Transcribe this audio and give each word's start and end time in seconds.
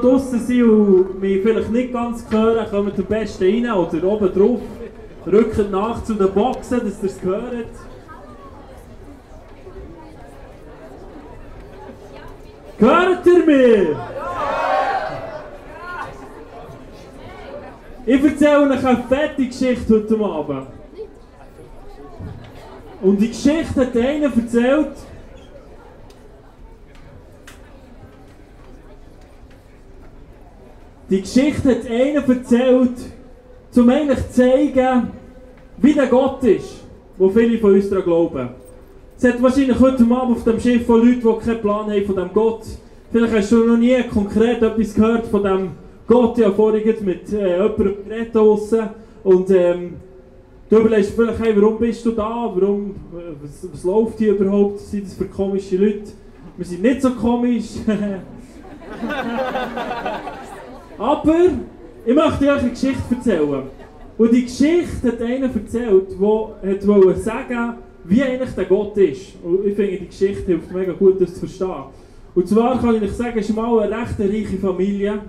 draußen 0.00 0.40
sind 0.40 0.62
und 0.62 1.20
mich 1.20 1.42
vielleicht 1.42 1.70
nicht 1.70 1.92
ganz 1.92 2.24
hören, 2.30 2.66
kommen 2.70 2.92
am 2.96 3.04
besten 3.04 3.44
rein 3.44 3.72
oder 3.72 4.04
oben 4.04 4.32
drauf. 4.32 4.60
Rücken 5.26 5.70
nach 5.70 6.04
zu 6.04 6.14
den 6.14 6.30
Boxen, 6.32 6.80
dass 6.80 7.02
ihr 7.02 7.08
es 7.08 7.22
hört. 7.22 7.68
Hört 12.78 13.26
ihr 13.26 13.46
mich? 13.46 13.96
Ich 18.06 18.22
erzähle 18.22 18.70
euch 18.70 18.84
eine 18.84 19.04
fette 19.08 19.46
Geschichte 19.46 19.94
heute 19.94 20.24
Abend. 20.24 20.66
Und 23.00 23.18
die 23.18 23.28
Geschichte 23.28 23.80
hat 23.80 23.96
einer 23.96 24.34
erzählt, 24.34 24.92
Die 31.10 31.20
Geschichte 31.20 31.68
hat 31.68 31.90
einer 31.90 32.26
erzählt, 32.26 32.96
um 33.76 33.90
eigentlich 33.90 34.26
zu 34.28 34.32
zeigen, 34.32 35.08
wie 35.76 35.92
der 35.92 36.06
Gott 36.06 36.42
ist, 36.44 36.80
wo 37.18 37.28
viele 37.28 37.58
von 37.58 37.74
uns 37.74 37.90
daran 37.90 38.04
glauben. 38.04 38.48
Es 39.18 39.24
hat 39.24 39.42
wahrscheinlich 39.42 39.78
heute 39.78 40.02
Abend 40.02 40.38
auf 40.38 40.44
dem 40.44 40.58
Schiff 40.58 40.86
von 40.86 41.06
Leuten, 41.06 41.20
die 41.20 41.44
keinen 41.44 41.60
Plan 41.60 41.90
haben 41.90 42.06
von 42.06 42.16
dem 42.16 42.32
Gott. 42.32 42.62
Vielleicht 43.12 43.34
hast 43.34 43.52
du 43.52 43.66
noch 43.66 43.76
nie 43.76 44.02
konkret 44.04 44.62
etwas 44.62 44.94
gehört 44.94 45.26
von 45.26 45.42
dem 45.42 45.72
Gott. 46.06 46.38
Ja, 46.38 46.50
vorhin 46.50 46.82
mit 47.04 47.30
äh, 47.32 47.52
jemandem 47.52 47.96
geredet 48.08 48.34
draussen. 48.34 48.88
Und 49.22 49.50
ähm, 49.50 49.96
du 50.70 50.78
überlegst 50.78 51.12
vielleicht, 51.14 51.38
hey, 51.38 51.54
warum 51.54 51.78
bist 51.78 52.04
du 52.06 52.12
da? 52.12 52.50
Warum, 52.54 52.92
äh, 53.12 53.34
was, 53.42 53.68
was 53.70 53.84
läuft 53.84 54.18
hier 54.18 54.32
überhaupt? 54.32 54.76
Was 54.76 54.90
sind 54.90 55.04
das 55.04 55.12
für 55.14 55.26
komische 55.26 55.76
Leute? 55.76 56.12
Wir 56.56 56.66
sind 56.66 56.82
nicht 56.82 57.02
so 57.02 57.10
komisch. 57.10 57.72
Aber 60.98 61.36
ich 62.06 62.14
möchte 62.14 62.48
euch 62.48 62.60
eine 62.60 62.70
Geschichte 62.70 63.14
erzählen. 63.14 63.62
Und 64.16 64.32
die 64.32 64.42
Geschichte 64.44 65.08
hat 65.08 65.22
einer 65.22 65.52
erzählt, 65.52 66.10
der 66.12 66.86
wollte 66.86 67.20
sagen, 67.20 67.74
wie 68.04 68.22
eigentlich 68.22 68.50
der 68.50 68.64
Gott 68.66 68.96
ist. 68.98 69.34
Und 69.42 69.66
ich 69.66 69.74
finde, 69.74 69.98
die 69.98 70.06
Geschichte 70.06 70.46
hilft 70.46 70.72
mega 70.72 70.92
gut, 70.92 71.20
das 71.20 71.34
zu 71.34 71.40
verstehen. 71.40 71.84
Und 72.34 72.48
zwar 72.48 72.80
kann 72.80 72.96
ich 72.96 73.02
euch 73.02 73.12
sagen, 73.12 73.38
es 73.38 73.48
ist 73.48 73.56
mal 73.56 73.80
eine 73.80 73.96
recht 73.96 74.18
reiche 74.18 74.58
Familie, 74.58 75.20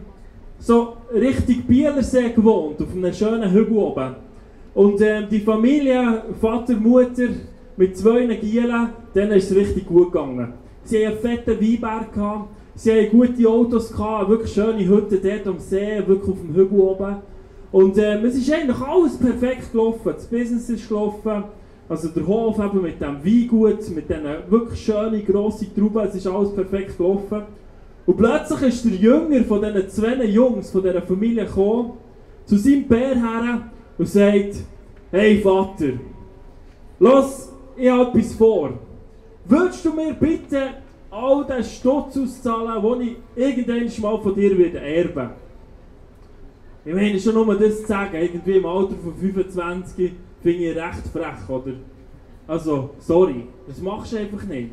so 0.59 0.97
richtig 1.13 1.67
Bielersee 1.67 2.29
gewohnt, 2.29 2.81
auf 2.81 2.91
einem 2.91 3.13
schönen 3.13 3.51
Hügel 3.51 3.77
oben. 3.77 4.15
Und 4.73 4.99
ähm, 5.01 5.25
die 5.29 5.39
Familie, 5.39 6.23
Vater, 6.41 6.75
Mutter, 6.75 7.29
mit 7.77 7.97
zwei 7.97 8.25
Gielen, 8.35 8.89
denen 9.13 9.31
ist 9.31 9.51
es 9.51 9.57
richtig 9.57 9.85
gut 9.85 10.11
gegangen. 10.11 10.53
Sie 10.83 11.05
hatten 11.05 11.27
einen 11.27 11.37
fetten 11.37 11.61
Weinberg, 11.61 12.47
Sie 12.77 12.91
hatten 12.91 13.17
gute 13.17 13.47
Autos, 13.47 13.91
gehabt, 13.91 14.29
wirklich 14.29 14.53
schöne 14.53 14.85
Hütten 14.85 15.19
dort 15.23 15.47
am 15.47 15.59
See, 15.59 16.03
wirklich 16.05 16.29
auf 16.29 16.41
dem 16.41 16.53
Hügel 16.53 16.79
oben. 16.79 17.15
Und 17.71 17.97
ähm, 17.97 18.25
es 18.25 18.35
ist 18.35 18.51
eigentlich 18.51 18.79
alles 18.79 19.17
perfekt 19.17 19.71
gelaufen. 19.71 20.13
Das 20.13 20.25
Business 20.25 20.69
ist 20.69 20.87
gelaufen, 20.87 21.45
also 21.87 22.09
der 22.09 22.27
Hof 22.27 22.59
eben 22.59 22.81
mit 22.81 22.99
dem 22.99 23.23
Weingut, 23.23 23.89
mit 23.95 24.09
diesen 24.09 24.23
wirklich 24.49 24.81
schönen, 24.81 25.25
grossen 25.25 25.73
Trauben, 25.73 26.07
es 26.07 26.15
ist 26.15 26.27
alles 26.27 26.53
perfekt 26.53 26.97
gelaufen. 26.97 27.43
Und 28.05 28.17
plötzlich 28.17 28.61
ist 28.61 28.85
der 28.85 28.91
Jünger 28.91 29.43
von 29.45 29.61
diesen 29.61 29.89
zwei 29.89 30.25
Jungs, 30.25 30.69
von 30.69 30.83
dieser 30.83 31.01
Familie 31.01 31.45
gekommen, 31.45 31.93
zu 32.45 32.57
seinem 32.57 32.87
Bär 32.87 33.15
her 33.15 33.61
und 33.97 34.07
sagt, 34.07 34.55
hey 35.11 35.39
Vater, 35.39 35.93
los, 36.99 37.49
ich 37.77 37.89
habe 37.89 38.19
etwas 38.19 38.33
vor. 38.33 38.73
Würdest 39.45 39.85
du 39.85 39.93
mir 39.93 40.13
bitte 40.13 40.84
all 41.15 41.45
den 41.45 41.63
Stutz 41.63 42.17
auszahlen, 42.17 42.81
den 42.83 43.01
ich 43.01 43.17
irgendwann 43.35 44.01
mal 44.01 44.21
von 44.21 44.35
dir 44.35 44.57
werde 44.57 44.79
erben 44.79 45.29
Ich 46.83 46.93
meine 46.93 47.19
schon 47.19 47.33
nur 47.33 47.55
das 47.57 47.81
zu 47.81 47.87
sagen, 47.87 48.15
irgendwie 48.15 48.57
im 48.57 48.65
Alter 48.65 48.95
von 48.95 49.15
25 49.15 50.11
finde 50.41 50.63
ich 50.63 50.75
recht 50.75 51.07
frech, 51.11 51.49
oder? 51.49 51.73
Also, 52.47 52.91
sorry, 52.99 53.45
das 53.67 53.79
machst 53.79 54.13
du 54.13 54.17
einfach 54.17 54.43
nicht. 54.43 54.71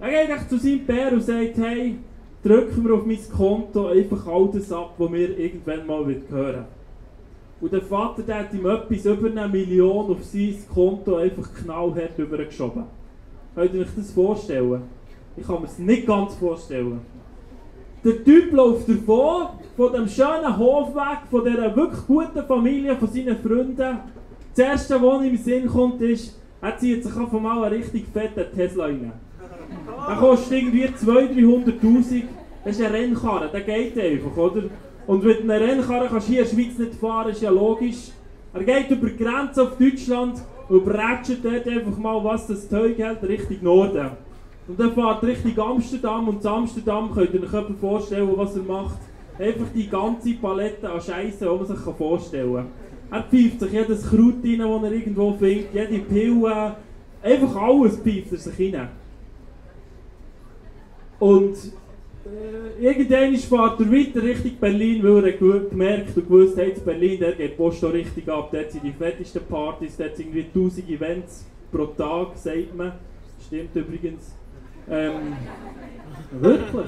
Er 0.00 0.26
geht 0.26 0.50
zu 0.50 0.58
seinem 0.58 0.84
Bär 0.84 1.12
und 1.12 1.22
sagt, 1.22 1.56
hey, 1.56 1.96
drück 2.42 2.76
mir 2.76 2.94
auf 2.94 3.06
mein 3.06 3.18
Konto 3.30 3.86
einfach 3.86 4.26
all 4.26 4.50
das 4.52 4.72
ab, 4.72 4.94
was 4.98 5.10
mir 5.10 5.38
irgendwann 5.38 5.86
mal 5.86 6.06
wird 6.06 6.28
hören 6.28 6.64
Und 7.60 7.72
der 7.72 7.82
Vater 7.82 8.22
der 8.22 8.40
hat 8.40 8.52
ihm 8.52 8.66
etwas 8.66 9.06
über 9.06 9.28
eine 9.28 9.48
Million 9.48 10.10
auf 10.10 10.24
sein 10.24 10.56
Konto 10.74 11.16
einfach 11.16 11.54
knallhart 11.54 12.18
übergeschoben. 12.18 12.84
Könnt 13.54 13.74
ihr 13.74 13.82
euch 13.82 13.94
das 13.96 14.10
vorstellen? 14.10 14.82
Ich 15.36 15.46
kann 15.46 15.60
mir 15.60 15.66
es 15.66 15.78
nicht 15.78 16.06
ganz 16.06 16.34
vorstellen. 16.34 17.00
Der 18.04 18.24
Typ 18.24 18.52
läuft 18.52 18.88
davon, 18.88 19.46
von 19.76 19.92
dem 19.92 20.08
schönen 20.08 20.58
Hofweg, 20.58 21.18
von 21.30 21.44
dieser 21.44 21.74
wirklich 21.74 22.06
guten 22.06 22.42
Familie, 22.46 22.96
von 22.96 23.08
seinen 23.08 23.36
Freunden. 23.36 23.98
Das 24.54 24.58
erste, 24.58 25.00
was 25.00 25.24
ihm 25.24 25.30
im 25.30 25.36
Sinn 25.36 25.66
kommt, 25.66 26.00
ist, 26.02 26.38
er 26.60 26.76
zieht 26.76 27.04
sich 27.04 27.16
einfach 27.16 27.40
mal 27.40 27.64
einen 27.64 27.74
richtig 27.74 28.06
fetten 28.12 28.54
Tesla 28.54 28.84
rein. 28.84 29.12
Er 30.08 30.16
kostet 30.16 30.52
irgendwie 30.52 30.84
200.000, 30.86 31.80
300'000. 31.80 32.22
Das 32.64 32.78
ist 32.78 32.84
ein 32.84 32.92
Rennkarren, 32.92 33.48
der 33.52 33.60
geht 33.62 33.98
einfach, 33.98 34.36
oder? 34.36 34.62
Und 35.06 35.24
mit 35.24 35.40
einem 35.40 35.50
Rennkarren 35.50 36.08
kannst 36.08 36.28
du 36.28 36.32
hier 36.32 36.42
in 36.42 36.48
der 36.48 36.54
Schweiz 36.54 36.78
nicht 36.78 36.94
fahren, 36.94 37.30
ist 37.30 37.42
ja 37.42 37.50
logisch. 37.50 38.10
Er 38.52 38.64
geht 38.64 38.90
über 38.90 39.08
die 39.08 39.16
Grenze 39.16 39.62
auf 39.62 39.76
Deutschland 39.78 40.42
und 40.68 40.84
brätscht 40.84 41.38
dort 41.42 41.66
einfach 41.66 41.96
mal, 41.98 42.22
was 42.22 42.46
das 42.46 42.68
Zeug 42.68 42.98
hält, 42.98 43.22
Richtung 43.22 43.58
Norden. 43.62 44.10
Und 44.72 44.80
er 44.80 44.90
fährt 44.92 45.22
Richtung 45.22 45.58
Amsterdam 45.66 46.28
und 46.28 46.40
zu 46.40 46.48
Amsterdam 46.48 47.12
könnt 47.12 47.34
ihr 47.34 47.42
euch 47.42 47.76
vorstellen, 47.78 48.30
was 48.34 48.56
er 48.56 48.62
macht. 48.62 48.96
Einfach 49.38 49.66
die 49.74 49.86
ganze 49.86 50.32
Palette 50.32 50.90
an 50.90 50.98
Scheiße, 50.98 51.40
die 51.40 51.44
man 51.44 51.66
sich 51.66 51.78
vorstellen 51.78 52.54
kann. 52.54 52.66
Er 53.10 53.22
pfeift 53.22 53.60
sich 53.60 53.72
jedes 53.72 54.08
Kraut 54.08 54.36
rein, 54.42 54.58
das 54.58 54.82
er 54.82 54.92
irgendwo 54.92 55.32
findet, 55.34 55.74
jede 55.74 55.98
Pille, 55.98 56.76
einfach 57.22 57.56
alles 57.56 57.98
pfeift 57.98 58.32
er 58.32 58.38
sich 58.38 58.74
rein. 58.74 58.88
Und 61.18 61.54
äh, 62.24 62.82
irgendwann 62.82 63.36
fährt 63.36 63.80
er 63.80 63.92
weiter 63.92 64.22
Richtung 64.22 64.56
Berlin, 64.58 65.02
weil 65.02 65.24
er 65.26 65.32
gemerkt 65.32 66.16
und 66.16 66.26
gewusst 66.26 66.56
hat, 66.56 66.78
in 66.78 66.84
Berlin 66.84 67.20
der 67.20 67.32
geht 67.32 67.52
die 67.52 67.56
Post 67.56 67.84
richtig 67.84 68.26
ab, 68.26 68.48
dort 68.50 68.72
sind 68.72 68.84
die 68.84 68.92
fettesten 68.92 69.42
Partys, 69.44 69.98
dort 69.98 70.16
sind 70.16 70.34
irgendwie 70.34 70.46
1000 70.58 70.88
Events 70.88 71.46
pro 71.70 71.84
Tag, 71.88 72.38
sagt 72.38 72.74
man. 72.74 72.92
Stimmt 73.46 73.76
übrigens. 73.76 74.41
Ähm, 74.90 75.36
wirklich. 76.32 76.86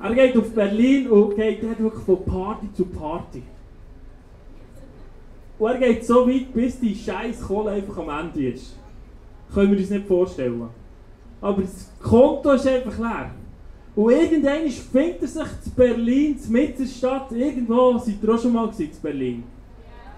Er 0.00 0.14
geht 0.14 0.36
auf 0.36 0.54
Berlin 0.54 1.10
und 1.10 1.36
geht 1.36 1.62
dort 1.62 1.80
wirklich 1.80 2.04
von 2.04 2.24
Party 2.24 2.72
zu 2.74 2.84
Party. 2.86 3.42
Und 5.58 5.70
er 5.70 5.78
geht 5.78 6.04
so 6.04 6.28
weit, 6.28 6.52
bis 6.52 6.78
die 6.78 6.94
scheiß 6.94 7.40
Kohle 7.42 7.70
einfach 7.70 7.96
am 7.98 8.26
Ende 8.26 8.50
ist. 8.50 8.76
Können 9.52 9.70
wir 9.70 9.78
uns 9.78 9.90
nicht 9.90 10.06
vorstellen. 10.06 10.68
Aber 11.40 11.62
das 11.62 11.90
Konto 12.00 12.52
ist 12.52 12.66
einfach 12.66 12.98
leer. 12.98 13.30
Und 13.94 14.10
irgendwann 14.10 14.68
findet 14.68 15.22
er 15.22 15.28
sich 15.28 15.60
zu 15.62 15.70
Berlin, 15.70 16.38
zu 16.38 16.50
Mittelstadt, 16.50 17.30
irgendwo, 17.30 17.96
seid 17.98 18.16
ihr 18.22 18.34
auch 18.34 18.40
schon 18.40 18.52
mal 18.52 18.70
in 18.76 18.90
Berlin? 19.00 19.44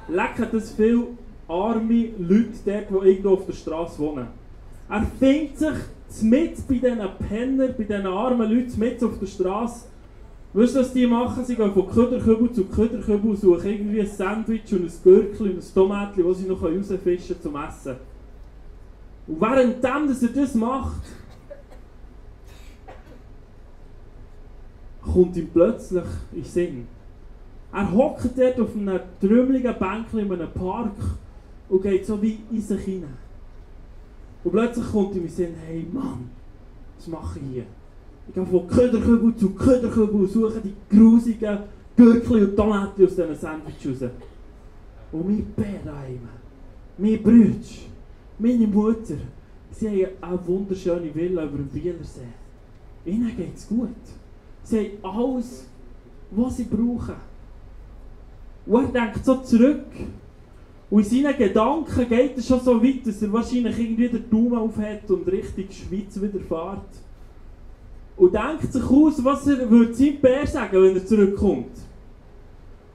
Lecken 0.09 0.49
das 0.51 0.71
viele 0.73 1.09
arme 1.47 2.09
Leute 2.19 2.49
dort, 2.65 2.91
die 2.91 3.09
irgendwo 3.09 3.35
auf 3.35 3.47
der 3.47 3.53
Straße 3.53 3.99
wohnen. 3.99 4.29
Er 4.89 5.03
findet 5.19 5.59
sich 5.59 5.75
mit 6.23 6.69
bei 6.69 6.75
diesen 6.75 7.01
Penner, 7.29 7.69
bei 7.69 7.85
diesen 7.85 8.07
armen 8.07 8.51
Leuten 8.51 8.79
mit 8.79 9.03
auf 9.03 9.19
der 9.19 9.27
Straße. 9.27 9.87
Weißt 10.53 10.75
du, 10.75 10.81
was 10.81 10.93
die 10.93 11.07
machen? 11.07 11.45
Sie 11.45 11.55
gehen 11.55 11.73
von 11.73 11.91
Köderkübel 11.91 12.51
zu 12.53 12.65
Köderkübel 12.65 13.37
suchen 13.37 13.69
irgendwie 13.69 14.01
ein 14.01 14.07
Sandwich 14.07 14.73
und 14.73 14.85
ein 14.85 14.93
Gürkchen 15.05 15.51
und 15.51 15.59
ein 15.59 15.75
Tomatli, 15.75 16.23
das 16.23 16.39
sie 16.39 16.47
noch 16.47 16.63
rausfischen 16.63 17.37
zum 17.43 17.57
Essen. 17.57 17.97
Und 19.27 19.41
währenddem, 19.41 20.09
dass 20.09 20.23
er 20.23 20.29
das 20.29 20.55
macht, 20.55 21.03
kommt 25.03 25.37
ihm 25.37 25.49
plötzlich 25.49 26.05
in 26.33 26.45
Sinn. 26.45 26.89
Er 27.73 27.93
hockt 27.93 28.39
dort 28.39 28.61
auf 28.61 28.75
einem 28.75 29.01
trümmeligen 29.21 29.79
Bänkchen 29.79 30.21
in 30.21 30.33
einem 30.33 30.51
Park 30.53 30.97
und 31.69 31.83
geht 31.83 32.07
so 32.07 32.21
wie 32.23 32.39
in 32.51 32.63
sich 32.63 32.81
hinein. 32.81 33.26
Und 34.47 34.53
plötzlich 34.53 34.87
kommt 34.93 35.17
in 35.17 35.23
den 35.23 35.29
Sinn, 35.29 35.55
hey 35.67 35.85
Mann, 35.93 36.31
was 36.97 37.09
mache 37.09 37.41
ich 37.41 37.53
hier? 37.53 37.65
Ich 38.29 38.35
gehe 38.35 38.47
von 38.47 38.69
Köderkübel 38.69 39.35
zu 39.35 39.51
Köderkübel 39.51 40.21
und 40.21 40.31
suche 40.31 40.61
die 40.61 40.97
grusigen 40.97 41.59
Gürkli 41.97 42.45
und 42.45 42.55
Tomaten 42.55 43.05
aus 43.05 43.17
diesen 43.17 43.35
Sandwich 43.35 43.85
raus. 43.85 44.09
Und 45.11 45.27
mein 45.27 45.45
Bär 45.57 45.81
daheim, 45.85 46.21
mein 46.97 47.21
Bruder, 47.21 47.57
meine 48.39 48.67
Mutter, 48.69 49.17
sie 49.73 50.07
haben 50.07 50.13
eine 50.21 50.47
wunderschöne 50.47 51.13
Villa 51.13 51.43
über 51.43 51.57
dem 51.57 51.67
Bielersee. 51.67 52.21
Ihnen 53.05 53.37
geht 53.37 53.57
es 53.57 53.67
gut. 53.67 53.89
Sie 54.63 54.93
haben 55.03 55.35
alles, 55.35 55.67
was 56.31 56.57
sie 56.57 56.67
brauchen. 56.67 57.17
Und 58.65 58.95
er 58.95 59.07
denkt 59.07 59.25
so 59.25 59.39
zurück 59.39 59.87
und 60.89 61.13
in 61.13 61.25
seinen 61.25 61.37
Gedanken 61.37 62.09
geht 62.09 62.39
es 62.39 62.47
schon 62.47 62.61
so 62.61 62.83
weit, 62.83 63.07
dass 63.07 63.21
er 63.21 63.33
wahrscheinlich 63.33 63.79
irgendwie 63.79 64.09
den 64.09 64.31
Daumen 64.31 64.59
aufhat 64.59 65.11
und 65.11 65.27
Richtung 65.27 65.65
Schweiz 65.71 66.21
wieder 66.21 66.41
fährt. 66.41 66.87
und 68.17 68.33
denkt 68.35 68.73
sich 68.73 68.83
aus, 68.83 69.23
was 69.23 69.47
er 69.47 69.69
würde 69.69 69.95
seinem 69.95 70.21
Bär 70.21 70.47
sagen, 70.47 70.83
wenn 70.83 70.97
er 70.97 71.05
zurückkommt. 71.05 71.77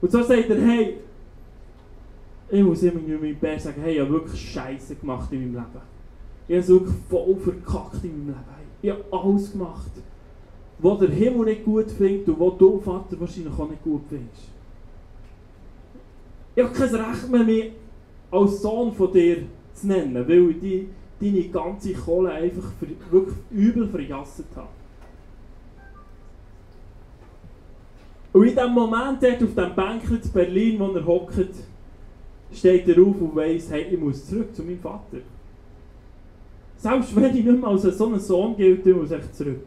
Und 0.02 0.12
so 0.12 0.24
sagt 0.24 0.50
er, 0.50 0.62
hey, 0.62 0.98
ich 2.50 2.64
muss 2.64 2.82
immer 2.82 3.00
meinem 3.00 3.36
Bär 3.36 3.60
sagen, 3.60 3.82
hey, 3.82 3.96
ich 3.96 4.00
habe 4.00 4.12
wirklich 4.12 4.42
Scheiße 4.52 4.96
gemacht 4.96 5.32
in 5.32 5.40
meinem 5.42 5.54
Leben. 5.54 5.82
Ich 6.48 6.56
habe 6.56 6.64
es 6.64 6.70
wirklich 6.70 6.96
voll 7.10 7.36
verkackt 7.36 8.04
in 8.04 8.26
meinem 8.26 8.28
Leben. 8.28 8.72
Ich 8.82 8.90
habe 8.90 9.06
alles 9.12 9.52
gemacht, 9.52 9.92
was 10.80 11.00
der 11.00 11.10
Himmel 11.10 11.46
nicht 11.46 11.64
gut 11.64 11.92
findet 11.92 12.28
und 12.28 12.40
was 12.40 12.58
du, 12.58 12.80
Vater, 12.80 13.20
wahrscheinlich 13.20 13.54
auch 13.54 13.70
nicht 13.70 13.84
gut 13.84 14.02
findest. 14.10 14.50
Ich 16.56 16.64
habe 16.64 16.74
kein 16.74 16.96
Recht 16.96 17.30
mehr, 17.30 17.44
mich 17.44 17.72
als 18.30 18.62
Sohn 18.62 18.94
von 18.94 19.12
dir 19.12 19.44
zu 19.74 19.88
nennen, 19.88 20.28
weil 20.28 20.56
ich 20.64 20.88
deine 21.20 21.44
ganze 21.50 21.94
Kohle 21.94 22.32
einfach 22.32 22.72
wirklich 23.10 23.36
übel 23.52 23.88
verjasset 23.88 24.48
habe. 24.56 24.68
Und 28.34 28.48
in 28.48 28.56
dem 28.56 28.72
Moment 28.72 29.22
dort 29.22 29.44
auf 29.44 29.54
dem 29.54 29.76
Bänkchen 29.76 30.22
in 30.22 30.32
Berlin, 30.32 30.80
wo 30.80 30.88
er 30.94 31.06
hockt, 31.06 31.54
steht 32.54 32.88
er 32.88 33.02
auf 33.02 33.22
und 33.22 33.36
weiss, 33.36 33.70
hey, 33.70 33.84
ich 33.92 34.00
muss 34.00 34.26
zurück 34.26 34.56
zu 34.56 34.64
meinem 34.64 34.80
Vater. 34.80 35.18
Selbst 36.78 37.16
wenn 37.16 37.36
ich 37.36 37.46
nicht 37.46 37.60
mehr 37.60 37.70
als 37.70 37.84
so 37.84 38.08
ein 38.08 38.20
Sohn 38.20 38.56
gilt, 38.56 38.86
ich 38.86 38.96
muss 38.96 39.12
ich 39.12 39.32
zurück. 39.34 39.66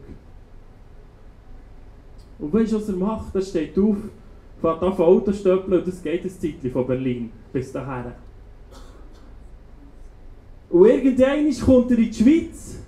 Und 2.39 2.53
weißt 2.53 2.73
du, 2.73 2.77
was 2.77 2.89
er 2.89 2.95
macht? 2.95 3.33
Er 3.33 3.41
steht 3.41 3.77
auf, 3.77 3.95
fährt 4.65 4.81
auf 4.81 4.99
Auto 4.99 5.31
stöppeln 5.31 5.79
und 5.79 5.87
das 5.87 6.01
geht 6.01 6.23
ein 6.23 6.29
Zeitchen 6.29 6.71
von 6.71 6.87
Berlin 6.87 7.31
bis 7.53 7.71
dahin. 7.71 8.11
Und 10.69 10.87
irgendwann 10.87 11.59
kommt 11.59 11.91
er 11.91 11.97
in 11.99 12.11
die 12.11 12.13
Schweiz, 12.13 12.79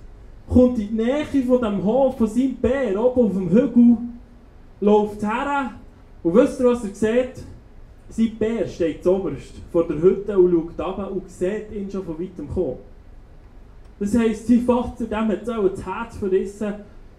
kommt 0.48 0.78
in 0.78 0.88
die 0.88 0.94
Nähe 0.94 1.44
von 1.46 1.60
dem 1.60 1.84
Hof 1.84 2.18
von 2.18 2.26
seinem 2.26 2.56
Bär, 2.56 3.00
oben 3.00 3.20
auf 3.20 3.32
dem 3.32 3.50
Hügel, 3.50 3.96
läuft 4.80 5.22
her 5.22 5.72
und 6.24 6.34
wisst 6.34 6.60
ihr, 6.60 6.66
was 6.66 6.84
er 6.84 6.94
sieht? 6.94 7.44
Sein 8.10 8.36
Bär 8.38 8.66
steht 8.66 9.04
zuoberst 9.04 9.54
vor 9.70 9.86
der 9.86 10.00
Hütte 10.00 10.36
und 10.36 10.50
schaut 10.76 10.88
runter 10.88 11.12
und 11.12 11.30
sieht 11.30 11.70
ihn 11.72 11.90
schon 11.90 12.04
von 12.04 12.18
weitem 12.18 12.48
kommen. 12.48 12.78
Das 14.00 14.16
heisst, 14.16 14.48
sein 14.48 14.62
Vater, 14.62 15.04
dem 15.04 15.28
hat 15.28 15.46
das 15.46 15.84
Herz 15.84 16.16
verrissen. 16.16 16.74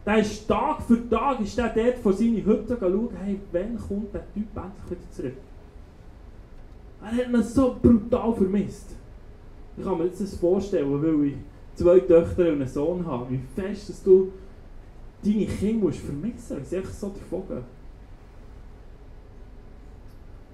Der 0.09 0.17
ist 0.17 0.47
Tag 0.47 0.81
für 0.81 1.07
Tag 1.07 1.39
ist 1.39 1.55
der 1.55 1.69
dort 1.69 1.99
vor 1.99 2.13
seine 2.13 2.43
Hütte 2.43 2.75
schauen, 2.79 3.09
hey, 3.23 3.39
wann 3.51 3.77
kommt 3.77 4.11
der 4.11 4.23
Typ 4.33 4.47
endlich 4.55 4.89
wieder 4.89 5.11
zurück? 5.11 5.37
Er 7.03 7.11
hat 7.11 7.27
ihn 7.27 7.43
so 7.43 7.75
brutal 7.79 8.33
vermisst. 8.33 8.95
Ich 9.77 9.83
kann 9.83 9.99
mir 9.99 10.05
jetzt 10.05 10.19
das 10.19 10.35
vorstellen, 10.35 10.99
weil 11.03 11.27
ich 11.27 11.35
zwei 11.75 11.99
Töchter 11.99 12.47
und 12.47 12.53
einen 12.53 12.67
Sohn 12.67 13.05
habe, 13.05 13.29
wie 13.29 13.39
fest 13.55 13.89
dass 13.89 14.01
du 14.01 14.31
deine 15.23 15.45
Kinder 15.45 15.85
musst 15.85 15.99
vermissen 15.99 16.57
musst, 16.57 16.71
weil 16.71 16.85
sie 16.85 16.91
so 16.91 17.09
davon 17.09 17.47
gehen. 17.47 17.63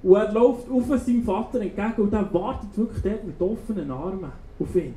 Und 0.03 0.15
er 0.15 0.33
läuft 0.33 0.69
auf 0.69 0.99
seinem 0.99 1.23
Vater 1.23 1.61
entgegen 1.61 2.01
und 2.01 2.11
er 2.11 2.33
wartet 2.33 2.77
wirklich 2.77 3.01
dort 3.01 3.23
mit 3.23 3.41
offenen 3.41 3.89
Armen 3.89 4.31
auf 4.59 4.75
ihn. 4.75 4.95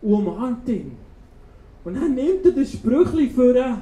Und 0.00 0.28
umarmt 0.28 0.68
ihn. 0.68 0.96
Und 1.84 1.94
dann 1.94 2.14
nimmt 2.14 2.44
er 2.44 2.52
das 2.52 2.72
Sprüchli 2.72 3.28
für 3.30 3.78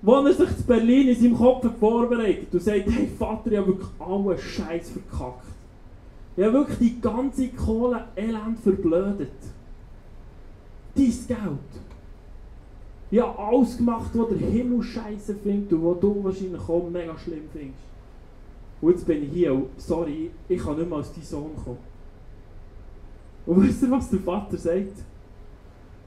wo 0.00 0.14
er 0.14 0.32
sich 0.32 0.56
zu 0.56 0.62
Berlin 0.62 1.08
in 1.08 1.20
seinem 1.20 1.36
Kopf 1.36 1.66
vorbereitet 1.78 2.52
und 2.52 2.62
sagt, 2.62 2.88
hey 2.88 3.08
Vater, 3.18 3.50
ich 3.50 3.58
habe 3.58 3.68
wirklich 3.68 3.88
alle 3.98 4.38
Scheiß 4.38 4.90
verkackt. 4.90 5.44
Ich 6.36 6.44
habe 6.44 6.52
wirklich 6.52 6.78
die 6.78 7.00
ganze 7.00 7.48
Kohle 7.48 8.04
elend 8.14 8.60
verblödet. 8.60 9.32
Dein 10.94 11.04
Geld. 11.04 11.82
Ich 13.10 13.20
habe 13.20 13.38
alles 13.38 13.76
gemacht, 13.76 14.10
was 14.12 14.28
der 14.28 14.38
Himmel 14.38 14.82
scheiße 14.82 15.34
findet 15.34 15.72
und 15.72 15.84
was 15.84 16.00
du 16.00 16.24
wahrscheinlich 16.24 16.68
auch 16.68 16.88
mega 16.90 17.18
schlimm 17.18 17.48
findest. 17.52 17.78
Und 18.80 18.90
jetzt 18.90 19.06
bin 19.06 19.24
ich 19.24 19.32
hier 19.32 19.62
sorry, 19.78 20.30
ich 20.48 20.62
kann 20.62 20.76
nicht 20.76 20.88
mehr 20.88 20.98
als 20.98 21.12
dein 21.12 21.24
Sohn 21.24 21.50
kommen. 21.56 21.78
Und 23.46 23.66
weißt 23.66 23.82
du, 23.82 23.90
was 23.90 24.10
der 24.10 24.20
Vater 24.20 24.56
sagt? 24.56 24.92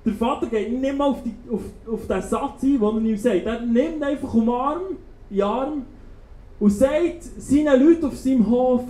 Der 0.03 0.13
Vater 0.13 0.47
geht 0.47 0.71
nicht 0.71 0.97
mal 0.97 1.09
auf, 1.09 1.21
die, 1.23 1.33
auf, 1.51 1.61
auf 1.87 2.07
den 2.07 2.21
Satz 2.21 2.63
ein, 2.63 2.79
den 2.79 2.81
er 2.81 3.01
ihm 3.01 3.17
sagt. 3.17 3.45
Er 3.45 3.61
nimmt 3.61 4.01
einfach 4.01 4.33
um 4.33 4.49
Arm, 4.49 4.81
in 5.29 5.41
Arm 5.41 5.85
und 6.59 6.71
sagt 6.71 7.23
seinen 7.37 7.83
Leuten 7.83 8.05
auf 8.05 8.17
seinem 8.17 8.49
Hof, 8.49 8.83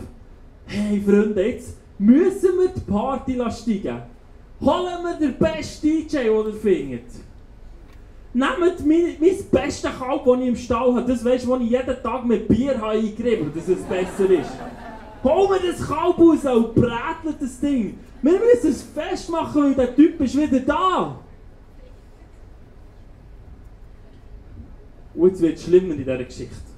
hey 0.66 1.02
Freunde, 1.02 1.48
jetzt 1.48 1.78
müssen 1.98 2.58
wir 2.60 2.70
die 2.70 2.80
Party 2.82 3.34
steigen. 3.52 4.02
Holen 4.62 5.04
wir 5.04 5.14
den 5.20 5.38
besten 5.38 5.88
DJ, 5.88 6.18
den 6.18 6.48
ihr 6.48 6.54
findet. 6.54 7.06
Nehmt 8.34 8.86
mein, 8.86 9.16
mein 9.20 9.38
bestes 9.52 9.92
Kalb, 10.00 10.24
das 10.26 10.40
ich 10.40 10.48
im 10.48 10.56
Stall 10.56 10.96
habe, 10.96 11.12
das 11.12 11.26
weißt 11.26 11.46
du, 11.46 11.50
das 11.52 11.62
ich 11.62 11.72
jeden 11.72 12.04
Tag 12.04 12.26
mit 12.26 12.48
Bier 12.48 12.80
habe 12.80 12.92
eingerieben, 12.92 13.52
dass 13.54 13.68
es 13.68 13.82
besser 13.84 14.30
ist. 14.30 14.52
Hol 15.24 15.50
mir 15.50 15.60
das 15.60 15.86
Kalb 15.86 16.18
raus 16.18 16.46
und 16.46 16.74
brätle 16.74 17.36
das 17.40 17.60
Ding. 17.60 18.00
Wir 18.22 18.40
müssen 18.40 18.70
es 18.70 18.84
festmachen, 18.84 19.64
weil 19.64 19.74
der 19.74 19.96
Typ 19.96 20.20
ist 20.22 20.38
wieder 20.38 20.60
da. 20.60 21.20
Und 25.16 25.30
jetzt 25.30 25.42
wird 25.42 25.58
es 25.58 25.64
schlimmer 25.64 25.94
in 25.94 25.98
dieser 25.98 26.24
Geschichte. 26.24 26.72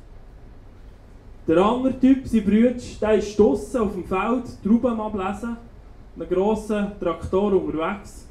Der 1.47 1.57
andere 1.57 1.99
Typ, 1.99 2.25
sein 2.25 2.45
Bruder, 2.45 2.75
der 3.01 3.13
ist 3.15 3.37
draussen 3.37 3.81
auf 3.81 3.93
dem 3.93 4.05
Feld, 4.05 4.63
Trauben 4.63 4.99
ablesen, 4.99 5.57
mit 6.15 6.27
einem 6.27 6.37
grossen 6.37 6.87
Traktor 6.99 7.53
unterwegs. 7.53 8.27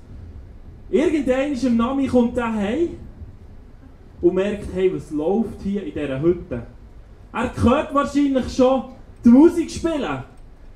Irgendwann 0.91 1.53
im 1.53 1.77
Nami 1.77 2.07
kommt 2.07 2.37
er 2.39 2.53
heim 2.53 2.89
und 4.23 4.35
merkt, 4.35 4.69
hey, 4.75 4.95
was 4.95 5.11
läuft 5.11 5.61
hier 5.63 5.85
in 5.85 5.93
dieser 5.93 6.21
Hütte? 6.21 6.63
Er 7.33 7.63
hört 7.63 7.95
wahrscheinlich 7.95 8.55
schon 8.55 8.85
die 9.25 9.29
Musik 9.29 9.71
spielen 9.71 10.25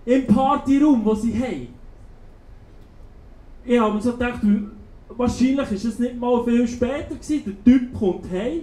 im 0.05 0.27
Partyraum, 0.27 1.05
wo 1.05 1.15
sie 1.15 1.35
haben. 1.35 1.76
Ich 3.69 3.81
habe 3.81 3.95
mir 3.95 4.01
so 4.01 4.13
gedacht, 4.13 4.41
wahrscheinlich 5.09 5.57
war 5.59 5.73
es 5.73 5.99
nicht 5.99 6.21
mal 6.21 6.45
viel 6.45 6.69
später 6.69 7.17
gewesen. 7.17 7.43
Der 7.65 7.65
Typ 7.65 7.95
kommt 7.95 8.31
heim. 8.31 8.63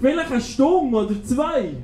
Vielleicht 0.00 0.32
eine 0.32 0.40
Stunde 0.40 0.96
oder 0.96 1.22
zwei, 1.22 1.74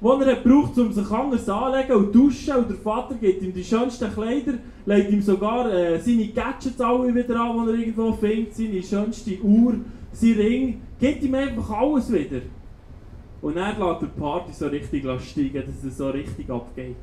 die 0.00 0.24
er 0.24 0.36
braucht, 0.36 0.78
um 0.78 0.92
sich 0.92 1.10
anders 1.10 1.48
anzulegen 1.48 1.96
und 1.96 2.14
duschen. 2.14 2.56
Und 2.56 2.70
der 2.70 2.76
Vater 2.76 3.14
gibt 3.14 3.42
ihm 3.42 3.54
die 3.54 3.62
schönsten 3.62 4.12
Kleider, 4.12 4.54
legt 4.84 5.12
ihm 5.12 5.22
sogar 5.22 5.72
äh, 5.72 6.00
seine 6.00 6.26
Gadgets 6.28 6.80
alle 6.80 7.14
wieder 7.14 7.40
an, 7.40 7.66
die 7.66 7.72
er 7.72 7.78
irgendwo 7.78 8.12
findet, 8.12 8.54
seine 8.54 8.82
schönste 8.82 9.40
Uhr, 9.40 9.76
sein 10.12 10.32
Ring. 10.32 10.80
Gibt 10.98 11.22
ihm 11.22 11.34
einfach 11.34 11.70
alles 11.70 12.12
wieder. 12.12 12.40
Und 13.42 13.56
er 13.56 13.78
lässt 13.78 14.02
die 14.02 14.20
Party 14.20 14.52
so 14.52 14.66
richtig 14.66 15.04
steigen, 15.20 15.62
dass 15.66 15.84
es 15.84 15.98
so 15.98 16.08
richtig 16.10 16.50
abgeht. 16.50 16.96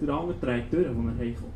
Der 0.00 0.14
andere 0.14 0.40
trägt 0.40 0.72
durch, 0.72 0.86
wo 0.86 1.08
er 1.08 1.18
heimkommt. 1.18 1.52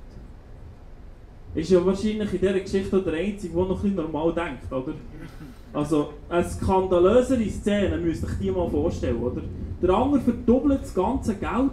Ist 1.54 1.70
ja 1.70 1.84
wahrscheinlich 1.84 2.32
in 2.32 2.40
dieser 2.40 2.60
Geschichte 2.60 3.02
der 3.02 3.14
Einzige, 3.14 3.54
der 3.54 3.64
noch 3.64 3.82
ein 3.82 3.94
normal 3.94 4.32
denkt, 4.32 4.72
oder? 4.72 4.94
Also, 5.72 6.10
eine 6.28 6.44
skandalösere 6.44 7.48
Szene 7.48 7.96
müsst 7.96 8.22
ihr 8.22 8.28
euch 8.28 8.38
die 8.40 8.50
mal 8.50 8.70
vorstellen, 8.70 9.20
oder? 9.20 9.42
Der 9.82 9.90
andere 9.90 10.20
verdoppelt 10.20 10.82
das 10.82 10.94
ganze 10.94 11.34
Geld. 11.34 11.70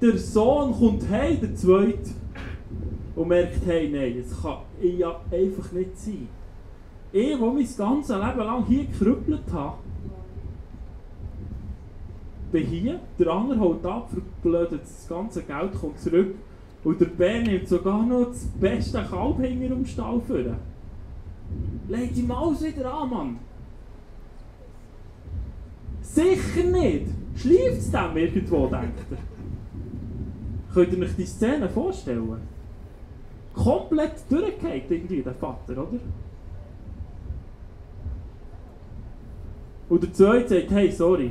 Der 0.00 0.18
Sohn 0.18 0.72
kommt 0.72 1.08
heim, 1.08 1.40
der 1.40 1.54
Zweite, 1.54 2.10
und 3.16 3.28
merkt, 3.28 3.64
hey, 3.64 3.88
nein, 3.88 4.22
das 4.22 4.42
kann 4.42 4.58
ja 4.80 5.20
einfach 5.30 5.72
nicht 5.72 5.98
sein. 5.98 6.28
Ich, 7.12 7.38
der 7.38 7.38
mein 7.38 7.68
ganzes 7.76 8.16
Leben 8.16 8.38
lang 8.38 8.66
hier 8.66 8.84
gekrüppelt 8.84 9.52
habe, 9.52 9.78
bin 12.56 12.66
hier, 12.66 13.00
der 13.18 13.28
andere 13.28 13.60
holt 13.60 13.84
ab, 13.84 14.10
verblödet 14.10 14.82
das 14.82 15.06
ganze 15.08 15.42
Geld, 15.42 15.74
kommt 15.74 16.00
zurück 16.00 16.34
und 16.84 17.00
der 17.00 17.06
Bär 17.06 17.42
nimmt 17.42 17.68
sogar 17.68 18.04
noch 18.06 18.26
das 18.26 18.46
beste 18.58 19.02
Kalb 19.02 19.40
hinter 19.40 19.74
um 19.74 19.84
Stall 19.84 20.20
führen. 20.22 20.56
Leg 21.88 22.14
die 22.14 22.22
Maus 22.22 22.62
wieder 22.64 22.92
an, 22.92 23.10
Mann! 23.10 23.38
Sicher 26.00 26.64
nicht! 26.64 27.06
Schläft 27.36 27.78
es 27.78 27.90
dem 27.90 28.16
irgendwo, 28.16 28.66
denkt 28.68 29.00
er. 29.10 29.18
Könnt 30.72 30.92
ihr 30.94 31.04
euch 31.04 31.16
die 31.16 31.26
Szene 31.26 31.68
vorstellen? 31.68 32.40
Komplett 33.52 34.14
durchgehend 34.30 34.90
irgendwie, 34.90 35.22
der 35.22 35.34
Vater, 35.34 35.72
oder? 35.72 36.00
Und 39.88 40.02
der 40.02 40.12
Zweite 40.12 40.60
sagt, 40.60 40.70
hey, 40.70 40.90
sorry, 40.90 41.30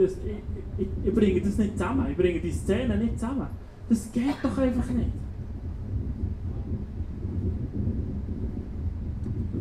das, 0.00 0.12
ich, 0.12 0.86
ich, 0.86 0.88
ich, 1.04 1.14
bringe 1.14 1.40
das 1.40 1.58
nicht 1.58 1.72
zusammen, 1.76 2.06
ich 2.10 2.16
bringe 2.16 2.40
die 2.40 2.52
Szene 2.52 2.96
nicht 2.96 3.18
zusammen. 3.18 3.46
Das 3.88 4.10
geht 4.12 4.36
doch 4.42 4.56
einfach 4.56 4.90
nicht. 4.90 5.10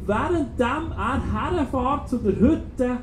Währenddem 0.06 0.92
er 0.98 1.22
herfährt 1.34 2.10
zu 2.10 2.18
der 2.18 2.40
Hütte, 2.40 2.98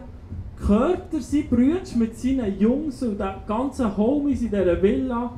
hört 0.67 1.13
er 1.13 1.21
seinen 1.21 1.49
Brüder 1.49 1.97
mit 1.97 2.19
seinen 2.19 2.59
Jungs 2.59 3.03
und 3.03 3.19
den 3.19 3.35
ganzen 3.47 3.97
Homies 3.97 4.43
in 4.43 4.51
dieser 4.51 4.83
Villa. 4.83 5.33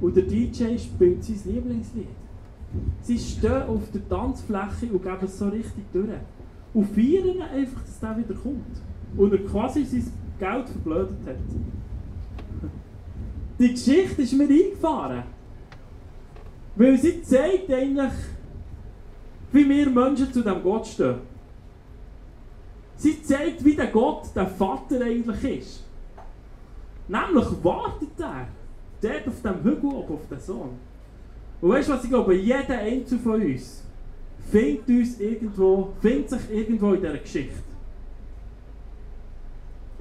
Und 0.00 0.16
der 0.16 0.24
DJ 0.24 0.76
spielt 0.78 1.22
sein 1.22 1.54
Lieblingslied. 1.54 2.08
Sie 3.02 3.18
stehen 3.18 3.62
auf 3.68 3.82
der 3.92 4.08
Tanzfläche 4.08 4.86
und 4.92 5.02
geben 5.02 5.18
es 5.22 5.38
so 5.38 5.48
richtig 5.48 5.84
durch. 5.92 6.08
Und 6.74 6.86
feiern 6.86 7.42
einfach, 7.54 7.82
dass 7.82 8.00
der 8.00 8.16
wieder 8.16 8.34
kommt. 8.34 8.80
Und 9.16 9.32
er 9.32 9.44
quasi 9.44 9.84
sein 9.84 10.12
Geld 10.38 10.68
verblödet 10.68 11.18
hat. 11.26 11.36
Die 13.58 13.70
Geschichte 13.70 14.22
ist 14.22 14.32
mir 14.32 14.48
eingefahren. 14.48 15.22
Weil 16.74 16.98
sie 16.98 17.22
zeigt 17.22 17.70
eigentlich, 17.70 18.12
wie 19.52 19.68
wir 19.68 19.90
Menschen 19.90 20.32
zu 20.32 20.42
dem 20.42 20.62
Gott 20.62 20.86
stehen. 20.86 21.16
Sie 22.96 23.22
zeigt, 23.22 23.64
wie 23.64 23.74
der 23.74 23.88
Gott, 23.88 24.28
der 24.34 24.46
Vater 24.46 25.00
eigentlich 25.02 25.58
ist. 25.58 25.84
Nämlich 27.08 27.46
wartet 27.62 28.18
er 28.18 28.48
dort 29.00 29.28
auf 29.28 29.42
dem 29.42 29.64
Hügel 29.64 29.90
oben 29.90 30.14
auf 30.14 30.28
den 30.30 30.40
Sohn. 30.40 30.70
Und 31.60 31.70
weißt 31.70 31.88
du 31.88 31.92
was, 31.92 32.04
ich 32.04 32.10
glaube, 32.10 32.34
jeder 32.34 32.78
Einzelne 32.78 33.20
von 33.20 33.42
uns 33.42 33.82
findet, 34.50 34.88
uns 34.88 35.20
irgendwo, 35.20 35.92
findet 36.00 36.30
sich 36.30 36.50
irgendwo 36.50 36.92
in 36.94 37.00
dieser 37.00 37.18
Geschichte. 37.18 37.71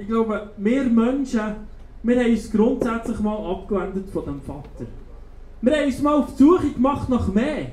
Ich 0.01 0.07
glaube, 0.07 0.49
wir 0.57 0.83
Menschen, 0.85 1.39
wir 2.01 2.19
haben 2.19 2.31
uns 2.31 2.51
grundsätzlich 2.51 3.19
mal 3.19 3.51
abgewendet 3.51 4.09
von 4.09 4.25
dem 4.25 4.41
Vater. 4.41 4.87
Wir 5.61 5.77
haben 5.77 5.85
uns 5.85 6.01
mal 6.01 6.15
auf 6.15 6.35
die 6.35 6.43
Suche 6.43 6.71
gemacht 6.71 7.07
nach 7.07 7.27
mehr. 7.31 7.67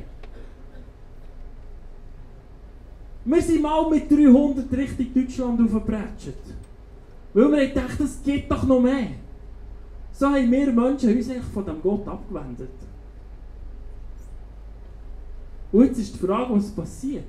Wir 3.24 3.42
sind 3.42 3.62
mal 3.62 3.88
mit 3.88 4.10
300 4.10 4.70
Richtung 4.76 5.06
Deutschland 5.14 5.60
aufgebretscht. 5.62 6.34
Weil 7.32 7.50
wir 7.50 7.68
gedacht, 7.68 7.98
das 7.98 8.22
geht 8.22 8.50
doch 8.50 8.62
noch 8.64 8.80
mehr. 8.80 9.12
So 10.12 10.26
haben 10.26 10.50
wir 10.50 10.70
Menschen 10.70 11.16
uns 11.16 11.30
eigentlich 11.30 11.44
von 11.54 11.64
dem 11.64 11.80
Gott 11.80 12.06
abgewendet. 12.06 12.68
Und 15.72 15.86
jetzt 15.86 15.98
ist 15.98 16.14
die 16.14 16.26
Frage, 16.26 16.54
was 16.54 16.70
passiert. 16.72 17.24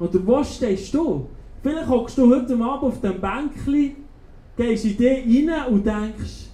Oder 0.00 0.26
wo 0.26 0.42
stehst 0.42 0.92
du? 0.94 1.28
Vielleicht 1.62 1.88
hockst 1.88 2.16
du 2.16 2.34
heute 2.34 2.54
Abend 2.54 2.82
auf 2.84 3.00
dem 3.00 3.20
Bänkchen, 3.20 3.96
gehst 4.56 4.84
in 4.84 4.96
dich 4.96 5.50
rein 5.50 5.72
und 5.72 5.84
denkst, 5.84 6.48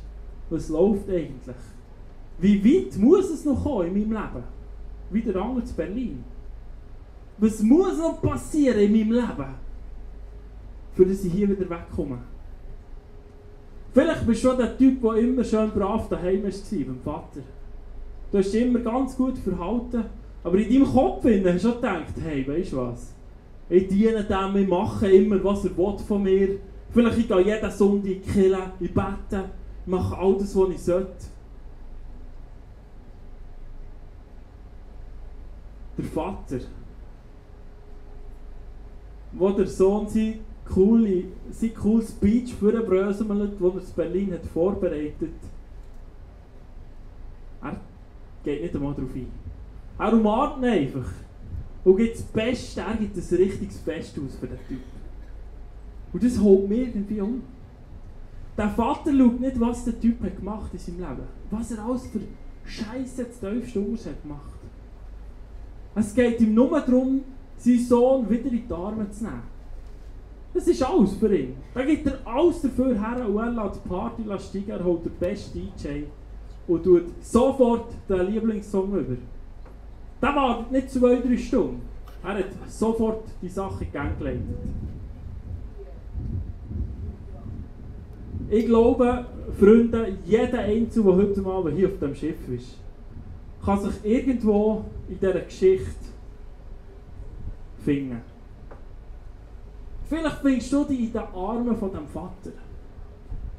was 0.51 0.69
läuft 0.69 1.09
eigentlich? 1.09 1.57
Wie 2.39 2.65
weit 2.65 2.97
muss 2.99 3.31
es 3.31 3.45
noch 3.45 3.63
kommen 3.63 3.87
in 3.87 4.09
meinem 4.09 4.13
Leben? 4.13 4.45
Wie 5.11 5.23
der 5.23 5.37
andere 5.37 5.65
zu 5.65 5.75
Berlin. 5.75 6.25
Was 7.39 7.63
muss 7.63 7.99
noch 7.99 8.21
passieren 8.21 8.79
in 8.79 8.93
meinem 8.93 9.13
Leben, 9.13 9.55
für 10.95 11.07
dass 11.07 11.25
ich 11.25 11.33
hier 11.33 11.49
wieder 11.49 11.71
wegkomme? 11.71 12.19
Vielleicht 13.93 14.27
bist 14.27 14.45
du 14.45 14.53
der 14.53 14.77
Typ, 14.77 15.01
der 15.01 15.15
immer 15.15 15.45
schön 15.45 15.71
brav 15.71 16.09
daheim 16.09 16.43
war 16.43 16.51
beim 16.51 17.01
Vater. 17.01 17.41
Du 18.31 18.39
hast 18.39 18.53
dich 18.53 18.63
immer 18.63 18.81
ganz 18.81 19.17
gut 19.17 19.39
verhalten, 19.39 20.05
aber 20.43 20.59
in 20.59 20.69
deinem 20.69 20.93
Kopf 20.93 21.25
hast 21.25 21.45
du 21.45 21.59
schon 21.59 21.75
gedacht, 21.77 22.15
hey, 22.23 22.47
weißt 22.47 22.73
du 22.73 22.77
was? 22.77 23.16
Ich 23.69 23.89
diene 23.89 24.25
dem, 24.25 24.57
ich 24.57 24.69
mache 24.69 25.11
immer, 25.11 25.43
was 25.43 25.65
er 25.65 25.77
will 25.77 25.99
von 25.99 26.23
mir. 26.23 26.59
Vielleicht 26.91 27.19
ich 27.19 27.29
gehe 27.29 27.41
jeden 27.41 27.71
Sonntag 27.71 28.07
in 28.07 28.23
die 28.23 28.85
ich 28.85 28.95
bete, 28.95 29.51
ich 29.85 29.87
mache 29.87 30.17
all 30.17 30.35
das, 30.39 30.55
was 30.57 30.71
ich 30.71 30.83
sollte. 30.83 31.27
Der 35.99 36.05
Vater, 36.05 36.61
wo 39.33 39.51
der 39.51 39.67
Sohn 39.67 40.09
sein, 40.09 40.41
coole, 40.73 41.25
sein 41.51 41.75
cooles 41.75 42.11
Speech 42.11 42.55
vorbröselt, 42.55 43.31
das 43.31 43.39
er 43.61 43.75
in 43.75 43.95
Berlin 43.97 44.33
hat 44.35 44.47
vorbereitet 44.47 45.31
er 47.63 47.81
geht 48.45 48.63
nicht 48.63 48.75
einmal 48.75 48.95
darauf 48.95 49.15
ein. 49.15 49.31
Er 49.99 50.13
umarmt 50.13 50.59
ihn 50.59 50.65
einfach 50.65 51.11
und 51.87 51.97
gibt 51.99 52.17
das 52.17 52.25
Beste, 52.25 52.81
er 52.81 52.97
gibt 52.97 53.17
ein 53.17 53.37
richtiges 53.37 53.79
Fest 53.79 54.19
aus 54.19 54.35
für 54.41 54.49
den 54.49 54.59
Typ. 54.67 54.81
Und 56.13 56.23
das 56.23 56.41
holt 56.41 56.69
mir 56.69 56.79
irgendwie 56.79 57.21
um. 57.21 57.43
Der 58.59 58.71
Vater 58.71 59.13
schaut 59.17 59.39
nicht, 59.39 59.61
was 59.61 59.85
der 59.85 60.01
Typ 60.01 60.21
hat 60.21 60.37
gemacht 60.37 60.73
in 60.73 60.79
seinem 60.81 60.99
Leben. 60.99 61.29
Was 61.53 61.71
er 61.71 61.85
alles 61.85 62.09
für 62.09 62.21
Scheiße 62.65 63.31
zu 63.31 63.51
tiefsten 63.53 64.11
hat 64.11 64.23
gemacht. 64.23 64.53
Es 65.95 66.13
geht 66.13 66.41
ihm 66.41 66.55
nur 66.55 66.81
darum, 66.81 67.23
seinen 67.57 67.79
Sohn 67.79 68.29
wieder 68.29 68.51
in 68.51 68.67
die 68.67 68.75
Arme 68.75 69.09
zu 69.13 69.23
nehmen. 69.23 69.43
Das 70.55 70.67
ist 70.67 70.83
alles 70.83 71.15
für 71.15 71.37
ihn. 71.37 71.55
Da 71.73 71.85
gibt 71.85 72.05
er 72.05 72.19
alles 72.25 72.63
dafür 72.63 72.99
her 72.99 73.29
und 73.29 73.39
er 73.39 73.65
lässt 73.65 73.77
die 73.85 73.89
Party 73.89 74.23
steigen, 74.41 74.71
er 74.71 74.85
holt 74.85 75.05
den 75.05 75.13
besten 75.21 75.71
DJ 75.79 76.03
und 76.67 76.83
tut 76.83 77.05
sofort 77.23 77.95
den 78.09 78.27
Lieblingssong 78.27 78.93
über. 78.93 79.17
Der 80.23 80.35
wartet 80.35 80.73
nicht 80.73 80.91
zwei, 80.91 81.17
drei 81.17 81.37
Stunden. 81.37 81.83
Er 82.23 82.39
hat 82.39 82.45
sofort 82.69 83.25
die 83.43 83.49
Sache 83.49 83.85
in 83.85 83.93
Gang 83.93 84.19
geleitet. 84.19 84.43
Ich 88.49 88.67
glaube, 88.67 89.27
Freunde, 89.59 90.19
jeder 90.25 90.61
Einzelne, 90.61 91.07
der 91.07 91.17
heute 91.17 91.47
Abend 91.47 91.77
hier 91.77 91.89
auf 91.89 91.99
dem 91.99 92.15
Schiff 92.15 92.49
ist, 92.49 92.79
kann 93.65 93.81
sich 93.81 94.05
irgendwo 94.05 94.85
in 95.09 95.19
dieser 95.19 95.41
Geschichte 95.41 96.07
finden. 97.85 98.21
Vielleicht 100.09 100.39
findest 100.39 100.73
du 100.73 100.85
dich 100.85 101.01
in 101.01 101.13
den 101.13 101.23
Armen 101.23 101.77
von 101.77 101.93
dem 101.93 102.07
Vater. 102.07 102.53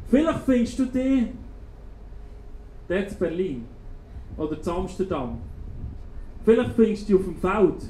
Vielleicht 0.10 0.40
findest 0.40 0.80
du 0.80 0.86
dich 0.86 1.28
dort 2.88 3.12
in 3.12 3.18
Berlin 3.20 3.66
oder 4.38 4.58
in 4.58 4.70
Amsterdam. 4.70 5.38
Vielleicht 6.48 6.76
findest 6.76 7.02
du 7.02 7.06
dich 7.08 7.16
auf 7.18 7.26
dem 7.26 7.36
Feld 7.36 7.90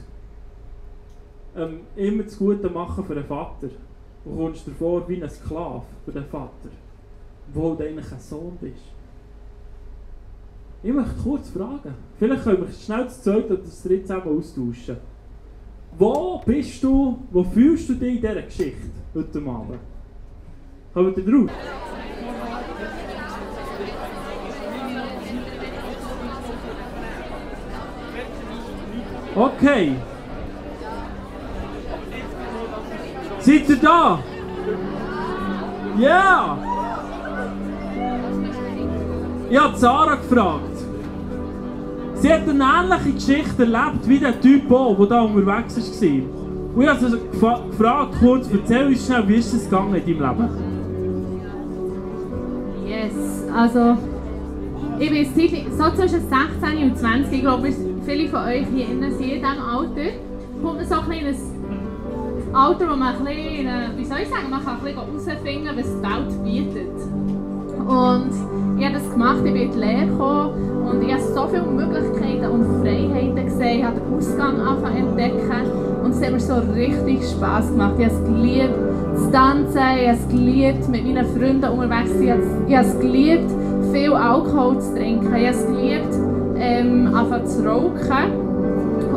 ähm, 1.55 1.81
immer 1.95 2.23
das 2.23 2.39
Gute 2.39 2.67
machen 2.71 3.05
für 3.05 3.13
den 3.13 3.25
Vater 3.25 3.69
und 4.25 4.35
kommst 4.35 4.65
dir 4.65 4.71
vor 4.71 5.07
wie 5.07 5.21
ein 5.21 5.29
Sklave 5.29 5.83
für 6.03 6.11
den 6.11 6.25
Vater, 6.25 6.69
obwohl 7.49 7.77
du 7.77 7.83
eigentlich 7.83 8.11
ein 8.11 8.19
Sohn 8.19 8.57
bist. 8.59 8.81
Ich 10.81 10.91
möchte 10.91 11.13
kurz 11.21 11.51
fragen. 11.51 11.93
Vielleicht 12.17 12.43
können 12.45 12.65
wir 12.65 12.73
schnell 12.73 13.03
das 13.03 13.21
zweite 13.21 13.45
oder 13.45 13.57
das 13.57 13.83
dritte 13.83 14.11
eben 14.15 14.37
austauschen. 14.39 14.97
Wo 15.95 16.41
bist 16.43 16.83
du, 16.83 17.19
wo 17.29 17.43
fühlst 17.43 17.89
du 17.89 17.93
dich 17.93 18.15
in 18.15 18.21
dieser 18.21 18.41
Geschichte 18.41 18.89
heute 19.13 19.37
Abend? 19.37 19.79
Kommen 20.95 21.15
wir 21.15 21.23
drauf? 21.23 21.51
Okay. 29.37 29.95
Seid 33.39 33.69
ihr 33.69 33.75
da? 33.75 34.19
Ja! 35.99 36.57
Yeah. 36.57 36.57
Ich 39.49 39.59
habe 39.59 39.77
Sarah 39.77 40.15
gefragt. 40.15 40.77
Sie 42.15 42.33
hat 42.33 42.49
eine 42.49 42.63
ähnliche 42.63 43.11
Geschichte 43.13 43.61
erlebt 43.63 44.07
wie 44.07 44.17
der 44.17 44.41
Typ 44.41 44.67
der 44.67 45.07
da 45.07 45.21
unterwegs 45.21 45.77
war. 45.77 46.21
Und 46.75 46.81
ich 46.81 46.89
habe 46.89 46.99
sie 46.99 47.19
gefragt, 47.31 48.15
kurz, 48.19 48.49
erzähl 48.51 48.87
uns 48.87 49.05
schnell, 49.05 49.27
wie 49.27 49.35
ist 49.35 49.53
es 49.53 49.65
gegangen 49.65 49.93
in 49.95 50.19
deinem 50.19 50.39
Leben? 50.39 50.49
Yes, 52.87 53.13
also 53.55 53.97
ich 54.99 55.09
bin 55.11 55.77
so 55.77 55.91
zwischen 55.91 56.21
16 56.27 56.83
und 56.83 56.97
20, 56.97 57.33
ich 57.33 57.41
glaube, 57.41 57.67
viele 58.07 58.29
von 58.29 58.39
euch 58.39 58.65
hier 58.73 58.87
innen 58.87 59.11
sind 59.11 59.31
in 59.31 59.43
Alter, 59.43 60.11
kommt 60.63 60.77
man 60.77 60.87
so 60.87 60.95
ein 60.95 61.09
kleines 61.09 61.37
Alter, 62.53 62.89
wo 62.89 62.95
man 62.95 63.15
ein 63.15 63.25
bisschen, 63.25 63.67
wie 63.97 64.05
soll 64.05 64.19
ich 64.23 64.29
sagen, 64.29 64.49
man 64.49 64.63
kann 64.63 64.77
ein 64.77 64.83
bisschen 64.83 65.27
herausfinden, 65.27 65.69
was 65.75 65.85
die 65.85 66.01
Welt 66.01 66.43
bietet. 66.45 66.95
Und 67.85 68.79
ich 68.79 68.85
habe 68.85 68.93
das 68.93 69.11
gemacht, 69.11 69.37
ich 69.43 69.51
bin 69.51 69.61
in 69.61 69.71
die 69.71 69.77
Lehre 69.77 70.05
gekommen 70.05 70.87
und 70.87 71.01
ich 71.03 71.11
habe 71.11 71.21
so 71.21 71.47
viele 71.47 71.63
Möglichkeiten 71.63 72.45
und 72.45 72.81
Freiheiten 72.81 73.45
gesehen, 73.45 73.79
ich 73.79 73.83
habe 73.83 73.99
den 73.99 74.13
Ausgang 74.13 74.61
angefangen 74.61 74.97
entdecken 75.09 75.71
und 76.05 76.11
es 76.11 76.21
hat 76.23 76.31
mir 76.31 76.39
so 76.39 76.55
richtig 76.73 77.27
Spass 77.27 77.69
gemacht. 77.69 77.95
Ich 77.97 78.05
habe 78.05 78.15
es 78.15 78.23
geliebt, 78.23 78.75
zu 79.17 79.31
tanzen, 79.31 79.81
ich 79.99 80.07
habe 80.07 80.17
es 80.17 80.27
geliebt, 80.29 80.87
mit 80.87 81.05
meinen 81.05 81.25
Freunden 81.25 81.71
unterwegs 81.71 82.11
zu 82.13 82.19
sein, 82.19 82.41
ich 82.69 82.75
habe 82.77 82.87
es 82.87 82.99
geliebt, 82.99 83.51
viel 83.91 84.13
Alkohol 84.13 84.79
zu 84.79 84.95
trinken, 84.95 85.35
ich 85.35 85.47
habe 85.47 85.57
es 85.57 85.67
geliebt, 85.67 86.26
ähm, 86.59 87.13
anfangen 87.13 87.45
zu 87.47 87.65
rauchen 87.65 88.47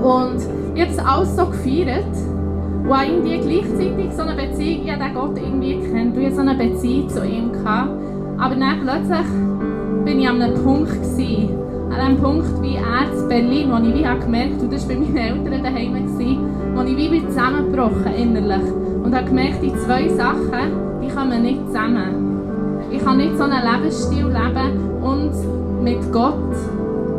und 0.02 0.40
das 0.76 0.98
alles 0.98 1.36
so 1.36 1.46
gefeiert 1.46 2.04
und 2.84 2.92
auch 2.92 3.02
irgendwie 3.02 3.38
gleichzeitig 3.38 4.12
so 4.12 4.22
eine 4.22 4.34
Beziehung, 4.34 4.84
ich 4.84 4.92
habe 4.92 5.04
den 5.04 5.14
Gott 5.14 5.36
irgendwie 5.36 5.78
kennt, 5.90 6.16
ich 6.16 6.26
hatte 6.26 6.34
so 6.34 6.40
eine 6.40 6.54
Beziehung 6.54 7.08
zu 7.08 7.24
ihm 7.24 7.52
gehabt, 7.52 7.90
aber 8.38 8.54
dann 8.54 8.80
plötzlich 8.82 9.26
bin 10.04 10.20
ich 10.20 10.28
an 10.28 10.42
einem 10.42 10.62
Punkt 10.62 10.90
gewesen, 10.90 11.50
an 11.90 12.00
einem 12.00 12.16
Punkt 12.18 12.62
wie 12.62 12.76
er 12.76 13.12
in 13.12 13.28
Berlin, 13.28 13.70
wo 13.70 13.76
ich 13.76 13.94
wie 13.94 14.02
gemerkt 14.02 14.54
habe, 14.54 14.64
und 14.64 14.72
das 14.72 14.88
war 14.88 14.96
bei 14.96 15.00
meinen 15.00 15.16
Eltern 15.16 15.62
daheim, 15.62 15.94
gewesen, 15.94 16.38
wo 16.74 16.82
ich 16.82 16.96
wie 16.96 17.08
bin 17.08 17.28
zusammengebrochen 17.28 18.14
innerlich 18.16 18.72
und 19.04 19.14
habe 19.14 19.26
gemerkt, 19.26 19.62
die 19.62 19.74
zwei 19.76 20.08
Sachen, 20.08 21.02
die 21.02 21.08
kommen 21.08 21.42
nicht 21.42 21.66
zusammen. 21.66 22.30
Ich 22.90 23.04
kann 23.04 23.18
nicht 23.18 23.36
so 23.36 23.44
einen 23.44 23.62
Lebensstil 23.62 24.26
leben 24.26 25.02
und 25.02 25.82
mit 25.84 26.12
Gott. 26.12 26.34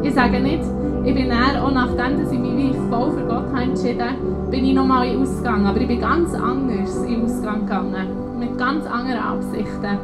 Ich 0.04 0.14
sage 0.14 0.40
nicht, 0.40 0.64
ich 1.04 1.14
bin 1.14 1.30
dann, 1.30 1.62
auch 1.62 1.72
nachdem, 1.72 2.22
dass 2.22 2.32
ich 2.32 2.40
mich 2.40 2.76
voll 2.90 3.12
für 3.12 3.26
Gott 3.26 3.46
habe 3.54 3.64
entschieden 3.64 4.32
bin 4.52 4.66
ich 4.66 4.74
nochmal 4.74 5.08
in 5.08 5.22
Ausgang. 5.22 5.66
Aber 5.66 5.80
ich 5.80 5.88
bin 5.88 6.02
ganz 6.02 6.34
anders 6.34 7.04
in 7.08 7.24
Ausgang 7.24 7.62
gegangen. 7.62 8.08
Mit 8.38 8.58
ganz 8.58 8.86
anderen 8.86 9.20
Absichten. 9.20 9.98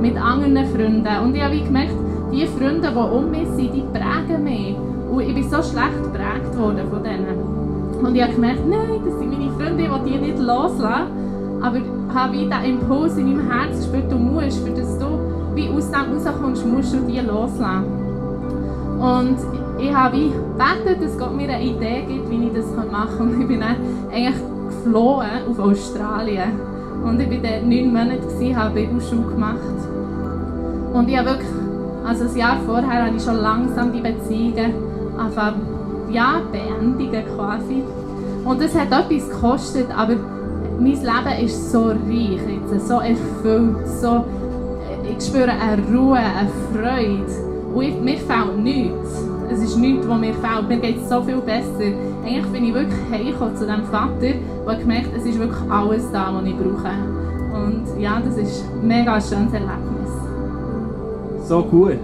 Mit 0.00 0.16
anderen 0.16 0.66
Freunden. 0.66 1.18
Und 1.24 1.34
ich 1.34 1.42
habe 1.42 1.58
gemerkt, 1.58 1.94
die 2.30 2.46
Freunde, 2.46 2.90
die 2.90 3.16
um 3.16 3.30
mich 3.30 3.48
sind, 3.48 3.74
die 3.74 3.84
prägen 3.92 4.44
mich. 4.44 4.76
Und 5.10 5.20
ich 5.20 5.34
bin 5.34 5.42
so 5.44 5.62
schlecht 5.62 6.02
geprägt 6.02 6.56
worden 6.58 6.86
von 6.90 7.02
denen. 7.02 8.04
Und 8.04 8.14
ich 8.14 8.22
habe 8.22 8.34
gemerkt, 8.34 8.68
nein, 8.68 9.00
das 9.04 9.18
sind 9.18 9.30
meine 9.30 9.50
Freunde, 9.52 9.82
ich 9.82 9.90
will 9.90 10.12
die 10.12 10.18
nicht 10.18 10.38
loslassen. 10.38 11.62
Aber 11.62 11.76
ich 11.76 11.84
habe 12.14 12.32
wie 12.34 12.44
diesen 12.44 12.64
Impuls 12.64 13.16
in 13.16 13.36
meinem 13.36 13.50
Herzen 13.50 13.80
gespürt, 13.80 14.12
du 14.12 14.16
musst, 14.16 14.66
für 14.66 14.74
das 14.74 14.98
du 14.98 15.06
wie 15.54 15.68
aus 15.68 15.90
dem 15.90 16.12
rauskommst, 16.12 16.66
musst 16.66 16.92
du 16.92 16.98
die 17.08 17.20
loslassen. 17.20 18.03
Und 19.04 19.36
ich 19.78 19.94
habe 19.94 20.16
gebetet, 20.16 21.02
dass 21.02 21.18
Gott 21.18 21.36
mir 21.36 21.50
eine 21.50 21.62
Idee 21.62 22.04
gibt, 22.08 22.30
wie 22.30 22.46
ich 22.46 22.54
das 22.54 22.64
machen 22.90 23.18
kann. 23.18 23.34
Und 23.34 23.40
ich 23.42 23.48
bin 23.48 23.60
dann 23.60 23.76
eigentlich 24.10 24.34
geflohen 24.68 25.28
auf 25.50 25.58
Australien. 25.58 26.58
Und 27.04 27.20
ich 27.20 27.30
war 27.30 27.36
dort 27.36 27.66
neun 27.66 27.92
Monate, 27.92 28.56
habe 28.56 28.80
Bibelschule 28.80 29.22
gemacht. 29.24 29.58
Und 30.94 31.08
ich 31.10 31.18
habe 31.18 31.30
wirklich, 31.30 31.50
also 32.06 32.24
ein 32.24 32.36
Jahr 32.36 32.56
vorher, 32.64 33.06
habe 33.06 33.16
ich 33.16 33.22
schon 33.22 33.36
langsam 33.36 33.92
die 33.92 34.00
Beziehungen 34.00 34.72
angefangen, 35.18 35.60
ja, 36.10 36.40
beendigen 36.50 37.24
quasi. 37.36 37.82
Und 38.42 38.62
das 38.62 38.74
hat 38.74 38.86
etwas 38.86 39.28
gekostet, 39.28 39.86
aber 39.94 40.14
mein 40.78 40.92
Leben 40.92 41.44
ist 41.44 41.72
so 41.72 41.88
reich 41.88 42.40
jetzt, 42.48 42.88
so 42.88 43.00
erfüllt, 43.00 43.86
so, 44.00 44.24
ich 45.06 45.26
spüre 45.26 45.50
eine 45.50 45.82
Ruhe, 45.92 46.16
eine 46.16 46.48
Freude. 46.72 47.43
Und 47.74 47.82
ich, 47.82 48.00
mir 48.00 48.18
fehlt 48.18 48.56
nichts. 48.56 49.24
Es 49.50 49.60
ist 49.60 49.76
nichts, 49.76 50.06
was 50.08 50.18
mir 50.18 50.34
fehlt. 50.34 50.68
Mir 50.68 50.78
geht 50.78 51.02
es 51.02 51.08
so 51.08 51.22
viel 51.22 51.38
besser. 51.38 51.92
Eigentlich 52.24 52.46
bin 52.46 52.64
ich 52.66 52.74
wirklich 52.74 53.00
heimgekommen 53.10 53.56
zu 53.56 53.66
diesem 53.66 53.84
Vater, 53.86 54.32
der 54.66 54.76
gemerkt 54.76 55.10
es 55.16 55.26
ist 55.26 55.38
wirklich 55.38 55.70
alles 55.70 56.10
da, 56.12 56.32
was 56.32 56.44
ich 56.46 56.56
brauche. 56.56 56.92
Und 57.54 58.00
ja, 58.00 58.20
das 58.24 58.36
ist 58.36 58.64
ein 58.80 58.86
mega 58.86 59.20
schönes 59.20 59.52
Erlebnis. 59.52 60.10
So 61.46 61.62
gut. 61.62 61.98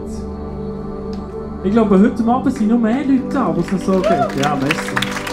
Ich 1.62 1.72
glaube, 1.72 1.98
heute 1.98 2.24
Abend 2.26 2.54
sind 2.54 2.68
noch 2.68 2.78
mehr 2.78 3.04
Leute 3.04 3.22
da, 3.32 3.54
wo 3.54 3.60
es 3.60 3.84
so 3.84 3.92
geht. 4.00 4.42
Ja, 4.42 4.56
merci. 4.60 5.29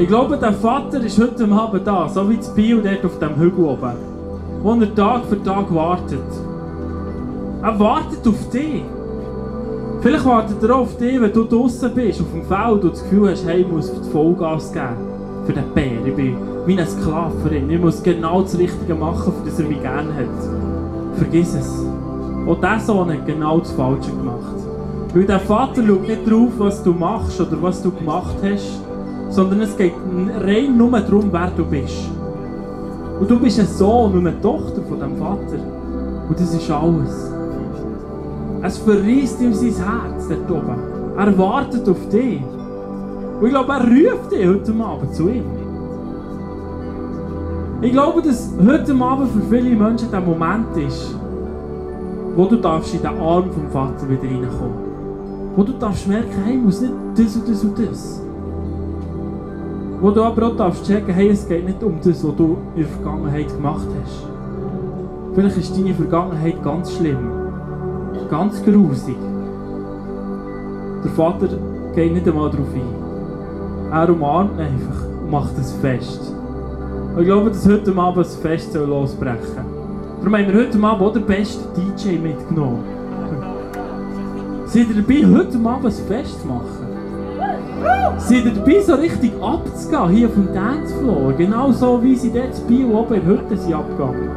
Ich 0.00 0.08
glaube, 0.08 0.38
der 0.38 0.54
Vater 0.54 1.04
ist 1.04 1.20
heute 1.20 1.46
Abend 1.52 1.86
da, 1.86 2.08
so 2.08 2.26
wie 2.30 2.38
das 2.38 2.54
Bio 2.54 2.80
dort 2.80 3.04
auf 3.04 3.18
dem 3.18 3.36
Hügel 3.36 3.66
oben, 3.66 3.92
wo 4.62 4.72
er 4.72 4.94
Tag 4.94 5.26
für 5.26 5.42
Tag 5.42 5.74
wartet. 5.74 6.24
Er 7.62 7.78
wartet 7.78 8.26
auf 8.26 8.48
dich. 8.48 8.82
Vielleicht 10.00 10.24
wartet 10.24 10.62
er 10.62 10.74
auch 10.74 10.80
auf 10.80 10.96
dich, 10.96 11.20
wenn 11.20 11.30
du 11.30 11.44
draußen 11.44 11.94
bist, 11.94 12.22
auf 12.22 12.30
dem 12.32 12.44
Feld 12.44 12.82
und 12.82 12.92
das 12.94 13.02
Gefühl 13.02 13.30
hast, 13.30 13.46
hey, 13.46 13.60
ich 13.60 13.68
muss 13.68 13.92
Vollgas 14.10 14.72
geben 14.72 14.96
für 15.44 15.52
den 15.52 15.70
Bär. 15.74 16.06
Ich 16.06 16.14
bin 16.14 16.34
wie 16.64 16.80
ein 16.80 16.88
Sklave 16.88 17.34
für 17.42 17.54
ihn. 17.54 17.68
Ich 17.68 17.78
muss 17.78 18.02
genau 18.02 18.40
das 18.40 18.56
Richtige 18.56 18.94
machen, 18.94 19.34
für 19.34 19.50
das 19.50 19.60
er 19.60 19.68
mich 19.68 19.82
gerne 19.82 20.14
hat. 20.14 21.18
Vergiss 21.18 21.52
es. 21.52 21.84
Auch 22.48 22.56
dieser 22.56 22.80
Sohn 22.80 23.12
hat 23.12 23.26
genau 23.26 23.58
das 23.58 23.72
Falsche 23.72 24.12
gemacht. 24.12 24.56
Weil 25.12 25.26
der 25.26 25.40
Vater 25.40 25.86
schaut 25.86 26.08
nicht 26.08 26.26
drauf, 26.26 26.52
was 26.56 26.82
du 26.82 26.94
machst 26.94 27.38
oder 27.38 27.60
was 27.60 27.82
du 27.82 27.90
gemacht 27.90 28.36
hast, 28.42 28.80
sondern 29.30 29.62
es 29.62 29.76
geht 29.76 29.94
rein 30.44 30.76
nur 30.76 30.90
darum, 30.90 31.28
wer 31.30 31.50
du 31.56 31.64
bist. 31.64 32.10
Und 33.20 33.30
du 33.30 33.38
bist 33.38 33.60
ein 33.60 33.66
Sohn 33.66 34.12
und 34.12 34.26
eine 34.26 34.40
Tochter 34.40 34.82
von 34.82 34.98
dem 34.98 35.16
Vater. 35.16 35.58
Und 36.28 36.38
das 36.38 36.54
ist 36.54 36.70
alles. 36.70 37.30
Es 38.62 38.78
verriest 38.78 39.40
ihm 39.40 39.54
sein 39.54 39.74
Herz 39.74 40.28
dort 40.28 40.50
oben. 40.50 40.76
Er 41.16 41.38
wartet 41.38 41.88
auf 41.88 42.08
dich. 42.08 42.40
Und 43.40 43.46
ich 43.46 43.52
glaube, 43.52 43.72
er 43.72 43.80
ruft 43.80 44.32
dich 44.32 44.46
heute 44.46 44.74
Abend 44.84 45.14
zu 45.14 45.28
ihm. 45.28 45.44
Ich 47.82 47.92
glaube, 47.92 48.20
dass 48.20 48.50
heute 48.58 48.94
Abend 48.94 49.30
für 49.32 49.42
viele 49.54 49.76
Menschen 49.76 50.10
der 50.10 50.20
Moment 50.20 50.76
ist, 50.76 51.14
wo 52.36 52.44
du 52.46 52.56
darfst 52.56 52.94
in 52.94 53.00
den 53.00 53.18
Arm 53.18 53.50
vom 53.50 53.70
Vater 53.70 54.08
wieder 54.08 54.24
reinkommen. 54.24 54.90
Wo 55.56 55.62
du 55.62 55.72
darfst 55.72 56.06
merken, 56.06 56.42
hey, 56.44 56.56
muss 56.56 56.80
nicht 56.80 56.92
das 57.16 57.36
und 57.36 57.48
das 57.48 57.64
und 57.64 57.78
das. 57.78 58.19
Wo 60.00 60.10
du 60.10 60.22
aber 60.22 60.46
auch 60.46 60.56
darfst 60.56 60.86
checken, 60.86 61.12
hey, 61.12 61.28
es 61.28 61.46
geht 61.46 61.66
nicht 61.66 61.82
um 61.82 61.98
das, 62.02 62.24
was 62.24 62.36
du 62.36 62.56
in 62.74 62.82
der 62.82 62.90
Vergangenheit 62.90 63.48
gemacht 63.48 63.86
hast. 64.02 64.26
Vielleicht 65.34 65.58
ist 65.58 65.76
deine 65.76 65.94
Vergangenheit 65.94 66.62
ganz 66.62 66.96
schlimm, 66.96 67.30
ganz 68.30 68.64
grusig. 68.64 69.16
Der 71.04 71.10
Vater 71.10 71.48
geht 71.94 72.14
nicht 72.14 72.26
einmal 72.26 72.50
darauf 72.50 72.68
ein. 72.74 73.92
Er 73.92 74.08
umarmt 74.08 74.58
einfach 74.58 75.04
und 75.22 75.30
macht 75.30 75.58
es 75.58 75.72
fest. 75.72 76.32
Und 77.14 77.20
ich 77.20 77.26
glaube, 77.26 77.50
dass 77.50 77.68
heute 77.68 77.94
Abend 77.94 78.26
ein 78.26 78.40
Fest 78.42 78.74
losbrechen 78.74 79.40
soll. 79.54 79.64
Darum 80.20 80.36
haben 80.36 80.46
wir 80.46 80.60
heute 80.60 80.82
Abend 80.82 81.02
auch 81.02 81.12
den 81.12 81.26
besten 81.26 81.64
DJ 81.74 82.18
mitgenommen. 82.18 82.84
Seid 84.64 84.88
ihr 84.88 85.02
dabei, 85.02 85.26
heute 85.26 85.58
Abend 85.58 85.86
ein 85.86 85.92
Fest 85.92 86.40
zu 86.40 86.46
machen? 86.46 86.89
Ihr 88.28 88.44
dabei, 88.44 88.80
so 88.80 88.94
richtig 88.94 89.32
abzugehen, 89.42 90.08
hier 90.10 90.28
auf 90.28 90.34
dem 90.34 90.54
Dancefloor? 90.54 91.32
Genau 91.32 91.72
so, 91.72 92.00
wie 92.02 92.14
sie 92.14 92.32
dort 92.32 92.66
Bio 92.68 93.00
oben 93.00 93.14
in 93.14 93.26
Hütte 93.26 93.56
sind 93.56 93.74
abgegangen. 93.74 94.30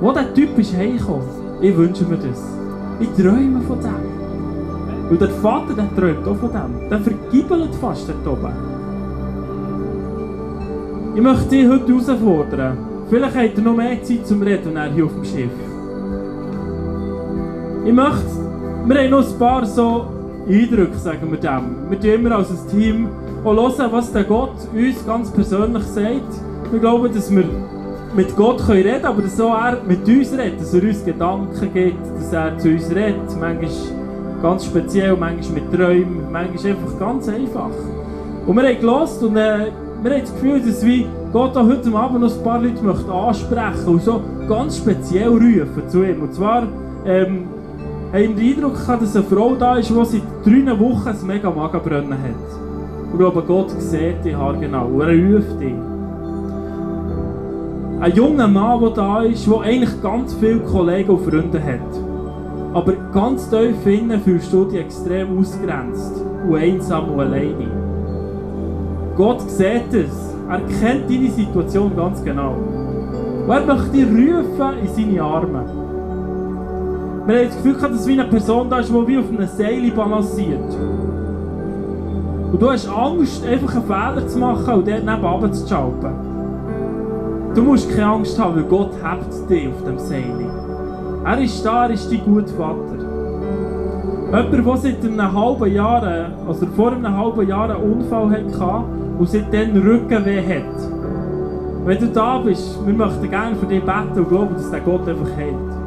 Wo 0.00 0.12
der 0.12 0.32
Typ 0.32 0.56
ist 0.58 0.76
heimgekommen, 0.76 1.26
ich 1.60 1.76
wünsche 1.76 2.04
mir 2.04 2.18
das. 2.18 2.40
Ich 3.00 3.08
träume 3.10 3.60
von 3.62 3.80
dem. 3.80 5.10
Und 5.10 5.20
der 5.20 5.28
Vater, 5.28 5.74
der 5.74 5.94
träumt 5.96 6.28
auch 6.28 6.36
von 6.36 6.52
dem. 6.52 6.88
Der 6.88 7.00
vergibbelt 7.00 7.74
fast 7.80 8.08
dort 8.08 8.38
oben. 8.38 8.52
Ich 11.16 11.22
möchte 11.22 11.48
dich 11.48 11.68
heute 11.68 11.88
herausfordern. 11.88 12.78
Vielleicht 13.10 13.36
habt 13.36 13.58
ihr 13.58 13.64
noch 13.64 13.76
mehr 13.76 14.02
Zeit 14.02 14.26
zum 14.26 14.42
Reden 14.42 14.78
hier 14.94 15.04
auf 15.04 15.12
dem 15.14 15.24
Schiff. 15.24 15.50
Ich 17.84 17.92
möchte, 17.92 18.86
wir 18.86 18.98
haben 18.98 19.10
noch 19.10 19.28
ein 19.28 19.38
paar 19.38 19.66
so 19.66 20.06
Eindrücke, 20.48 20.96
sagen 20.96 21.30
wir 21.30 21.38
dem. 21.38 21.73
Wir 21.88 22.00
tun 22.00 22.10
immer 22.10 22.36
als 22.36 22.50
ein 22.50 22.68
Team 22.70 23.08
auch 23.44 23.54
hören, 23.54 23.92
was 23.92 24.12
der 24.12 24.24
Gott 24.24 24.54
uns 24.72 25.06
ganz 25.06 25.30
persönlich 25.30 25.84
sagt. 25.84 26.32
Wir 26.70 26.80
glauben, 26.80 27.12
dass 27.14 27.30
wir 27.30 27.44
mit 28.16 28.34
Gott 28.36 28.66
reden 28.68 28.92
können, 28.92 29.04
aber 29.04 29.22
dass 29.22 29.38
er 29.38 29.78
mit 29.86 30.06
uns 30.08 30.32
redet, 30.32 30.60
dass 30.60 30.72
er 30.72 30.82
uns 30.82 31.04
Gedanken 31.04 31.72
gibt, 31.72 32.06
dass 32.16 32.32
er 32.32 32.58
zu 32.58 32.70
uns 32.70 32.90
redet. 32.90 33.28
Manchmal 33.38 33.70
ganz 34.40 34.64
speziell, 34.64 35.16
manchmal 35.16 35.60
mit 35.60 35.72
Träumen, 35.72 36.32
manchmal 36.32 36.72
einfach 36.72 36.98
ganz 36.98 37.28
einfach. 37.28 37.70
Und 38.46 38.56
wir 38.56 38.68
haben 38.68 38.80
gelost 38.80 39.22
und 39.22 39.36
äh, 39.36 39.70
wir 40.02 40.10
haben 40.12 40.20
das 40.20 40.32
Gefühl, 40.32 40.60
dass 40.60 40.84
wie 40.84 41.06
Gott 41.32 41.56
auch 41.56 41.66
heute 41.66 41.94
Abend 41.94 42.20
noch 42.20 42.34
ein 42.34 42.42
paar 42.44 42.60
Leute 42.62 42.82
möchte 42.82 43.12
ansprechen 43.12 43.86
und 43.86 44.02
so 44.02 44.20
ganz 44.48 44.76
speziell 44.78 45.28
rufen 45.28 45.88
zu 45.88 46.02
ihm. 46.02 46.22
Und 46.22 46.34
zwar 46.34 46.66
ähm, 47.06 47.46
haben 48.14 48.36
den 48.36 48.54
Eindruck 48.54 48.74
gehabt, 48.74 49.02
dass 49.02 49.16
eine 49.16 49.24
Frau 49.24 49.56
da 49.56 49.76
ist, 49.76 49.90
die 49.90 49.94
seit 49.94 50.22
drei 50.44 50.78
Wochen 50.78 51.08
ein 51.08 51.26
mega 51.26 51.50
Magenbrennen 51.50 52.12
hat. 52.12 53.10
Ich 53.10 53.18
glaube, 53.18 53.42
Gott 53.42 53.70
sieht 53.70 54.24
die 54.24 54.30
genau 54.30 54.86
und 54.86 55.00
er 55.00 55.08
ruft 55.08 55.60
ihn. 55.60 55.80
Ein 58.00 58.12
junger 58.14 58.46
Mann, 58.46 58.80
der 58.80 58.90
da 58.90 59.22
ist, 59.22 59.46
der 59.46 59.60
eigentlich 59.60 60.02
ganz 60.02 60.34
viele 60.34 60.60
Kollegen 60.60 61.10
und 61.10 61.24
Freunde 61.24 61.60
hat. 61.62 61.80
Aber 62.72 62.92
ganz 63.12 63.48
tief 63.50 63.86
innen 63.86 64.20
fühlst 64.20 64.52
du 64.52 64.64
dich 64.64 64.80
extrem 64.80 65.38
ausgrenzt 65.38 66.22
und 66.48 66.56
einsam 66.56 67.10
und 67.10 67.20
alleine. 67.20 67.66
Gott 69.16 69.40
sieht 69.48 69.92
es. 69.92 70.34
Er 70.48 70.60
kennt 70.80 71.10
deine 71.10 71.30
Situation 71.30 71.96
ganz 71.96 72.22
genau. 72.22 72.54
Und 73.46 73.50
er 73.50 73.64
möchte 73.64 73.90
dich 73.90 74.06
rufen 74.06 74.78
in 74.82 74.88
seine 74.94 75.22
Arme. 75.22 75.83
Wir 77.26 77.38
haben 77.38 77.46
das 77.46 77.56
Gefühl, 77.56 77.74
dass 77.80 78.00
es 78.00 78.06
wie 78.06 78.20
eine 78.20 78.24
Person 78.24 78.68
da 78.68 78.80
ist, 78.80 78.90
die 78.90 79.06
wie 79.06 79.16
auf 79.16 79.30
einem 79.30 79.48
Seil 79.48 79.90
balanciert. 79.92 80.76
Und 82.52 82.60
du 82.60 82.70
hast 82.70 82.86
Angst, 82.86 83.46
einfach 83.46 83.76
einen 83.76 83.84
Fehler 83.84 84.28
zu 84.28 84.38
machen 84.38 84.74
und 84.74 84.86
dort 84.86 85.04
nebenan 85.04 85.52
zu 85.54 85.66
schalten. 85.66 86.12
Du 87.54 87.62
musst 87.62 87.88
keine 87.90 88.06
Angst 88.06 88.38
haben, 88.38 88.56
weil 88.56 88.64
Gott 88.64 88.90
hebt 89.02 89.50
dich 89.50 89.68
auf 89.68 89.82
dem 89.84 89.98
Seil. 89.98 90.50
Er 91.24 91.40
ist 91.40 91.64
da, 91.64 91.86
er 91.86 91.92
ist 91.92 92.12
dein 92.12 92.20
guter 92.26 92.48
Vater. 92.48 92.98
Jemand, 94.26 94.66
der 94.66 94.76
seit 94.76 95.02
einem 95.02 95.32
halben 95.32 95.72
Jahr, 95.72 96.30
also 96.46 96.66
vor 96.76 96.92
einem 96.92 97.16
halben 97.16 97.48
Jahr 97.48 97.70
einen 97.70 97.92
Unfall 97.92 98.30
hatte 98.32 98.84
und 99.18 99.28
seitdem 99.30 99.80
Rückenweh 99.80 100.42
hat. 100.42 100.90
Wenn 101.86 101.98
du 101.98 102.06
da 102.08 102.38
bist, 102.38 102.86
wir 102.86 102.92
möchten 102.92 103.30
gerne 103.30 103.56
für 103.56 103.66
dich 103.66 103.82
beten 103.82 104.18
und 104.18 104.28
glauben, 104.28 104.54
dass 104.54 104.70
der 104.70 104.80
Gott 104.80 105.08
einfach 105.08 105.30
hält. 105.36 105.83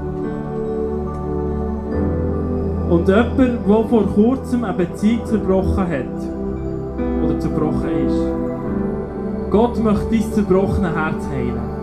Und 2.90 3.08
jemand, 3.08 3.38
der 3.38 3.84
vor 3.90 4.08
kurzem 4.16 4.64
eine 4.64 4.78
Beziehung 4.78 5.26
zerbrochen 5.26 5.88
hat 5.90 7.26
oder 7.26 7.40
zerbrochen 7.40 7.90
ist. 8.08 9.52
Gott 9.52 9.84
möchte 9.84 10.06
dein 10.12 10.34
zerbrochene 10.34 10.96
Herz 10.96 11.28
heilen. 11.30 11.78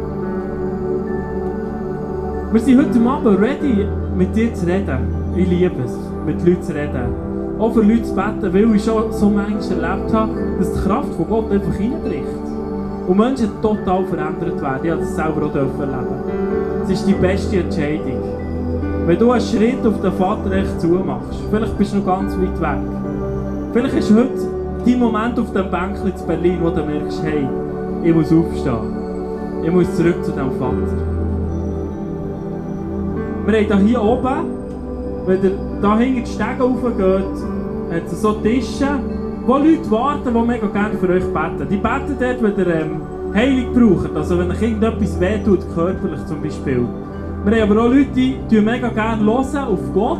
Wir 2.52 2.60
sind 2.60 2.78
heute 2.78 3.10
Abend 3.10 3.40
ready, 3.40 3.86
mit 4.16 4.34
dir 4.34 4.54
zu 4.54 4.66
reden. 4.66 5.34
Ich 5.36 5.48
liebe 5.48 5.82
es, 5.84 5.98
mit 6.24 6.44
Leuten 6.46 6.62
zu 6.62 6.74
reden. 6.74 7.58
Auch 7.58 7.74
für 7.74 7.82
Leute 7.82 8.04
zu 8.04 8.14
beten, 8.14 8.54
weil 8.54 8.74
ich 8.74 8.84
schon 8.84 9.12
so 9.12 9.28
manchmal 9.28 9.84
erlebt 9.84 10.14
habe, 10.14 10.32
dass 10.58 10.72
die 10.72 10.80
Kraft 10.80 11.14
von 11.14 11.28
Gott 11.28 11.50
einfach 11.50 11.78
reinbricht. 11.78 12.44
Und 13.06 13.18
Menschen 13.18 13.50
total 13.60 14.04
verändert 14.06 14.62
werden. 14.62 14.80
Ich 14.84 14.90
habe 14.90 15.00
das 15.02 15.14
selber 15.14 15.46
auch 15.46 15.54
erleben. 15.54 16.06
Es 16.84 16.90
ist 16.90 17.06
die 17.06 17.12
beste 17.12 17.58
Entscheidung. 17.58 18.33
Wenn 19.06 19.18
du 19.18 19.30
einen 19.32 19.40
Schritt 19.42 19.86
auf 19.86 20.00
den 20.00 20.12
Vater 20.12 20.50
echt 20.52 20.80
zumachst, 20.80 21.38
vielleicht 21.50 21.76
bist 21.76 21.92
du 21.92 21.98
noch 21.98 22.06
ganz 22.06 22.32
weit 22.38 22.58
weg. 22.58 22.90
Vielleicht 23.74 23.96
ist 23.96 24.14
heute 24.14 24.30
dein 24.86 24.98
Moment 24.98 25.38
auf 25.38 25.52
dem 25.52 25.70
Bänkchen 25.70 26.16
zu 26.16 26.26
Berlin, 26.26 26.58
wo 26.62 26.70
du 26.70 26.82
merkst, 26.82 27.22
hey, 27.22 27.46
ich 28.02 28.14
muss 28.14 28.32
aufstehen. 28.32 29.62
Ich 29.62 29.70
muss 29.70 29.94
zurück 29.94 30.24
zu 30.24 30.32
dem 30.32 30.50
Vater. 30.52 31.14
Wir 33.46 33.68
haben 33.68 33.86
hier 33.86 34.02
oben, 34.02 34.46
wenn 35.26 35.42
ihr 35.42 35.52
da 35.82 35.98
hinten 35.98 36.24
die 36.24 36.30
Stege 36.30 36.62
raufgeht, 36.62 37.44
hat 37.92 38.06
es 38.06 38.22
so 38.22 38.32
Tische, 38.32 38.88
wo 39.44 39.58
Leute 39.58 39.90
warten, 39.90 40.32
die 40.32 40.46
mega 40.46 40.66
gerne 40.66 40.96
für 40.96 41.10
euch 41.10 41.24
beten. 41.24 41.68
Die 41.68 41.76
beten 41.76 42.16
dort, 42.18 42.42
wenn 42.42 42.56
ihr 42.56 42.74
ähm, 42.74 43.02
Heilung 43.34 43.74
braucht, 43.74 44.16
also 44.16 44.38
wenn 44.38 44.50
euch 44.50 44.62
irgendetwas 44.62 45.20
wehtut, 45.20 45.60
körperlich 45.74 46.24
zum 46.24 46.40
Beispiel. 46.40 46.86
Wir 47.44 47.60
haben 47.60 47.70
aber 47.70 47.82
auch 47.82 47.88
Leute, 47.88 48.08
die 48.14 48.60
mega 48.60 48.88
gerne 48.88 49.22
hören 49.22 49.56
auf 49.58 49.92
Gott, 49.92 50.18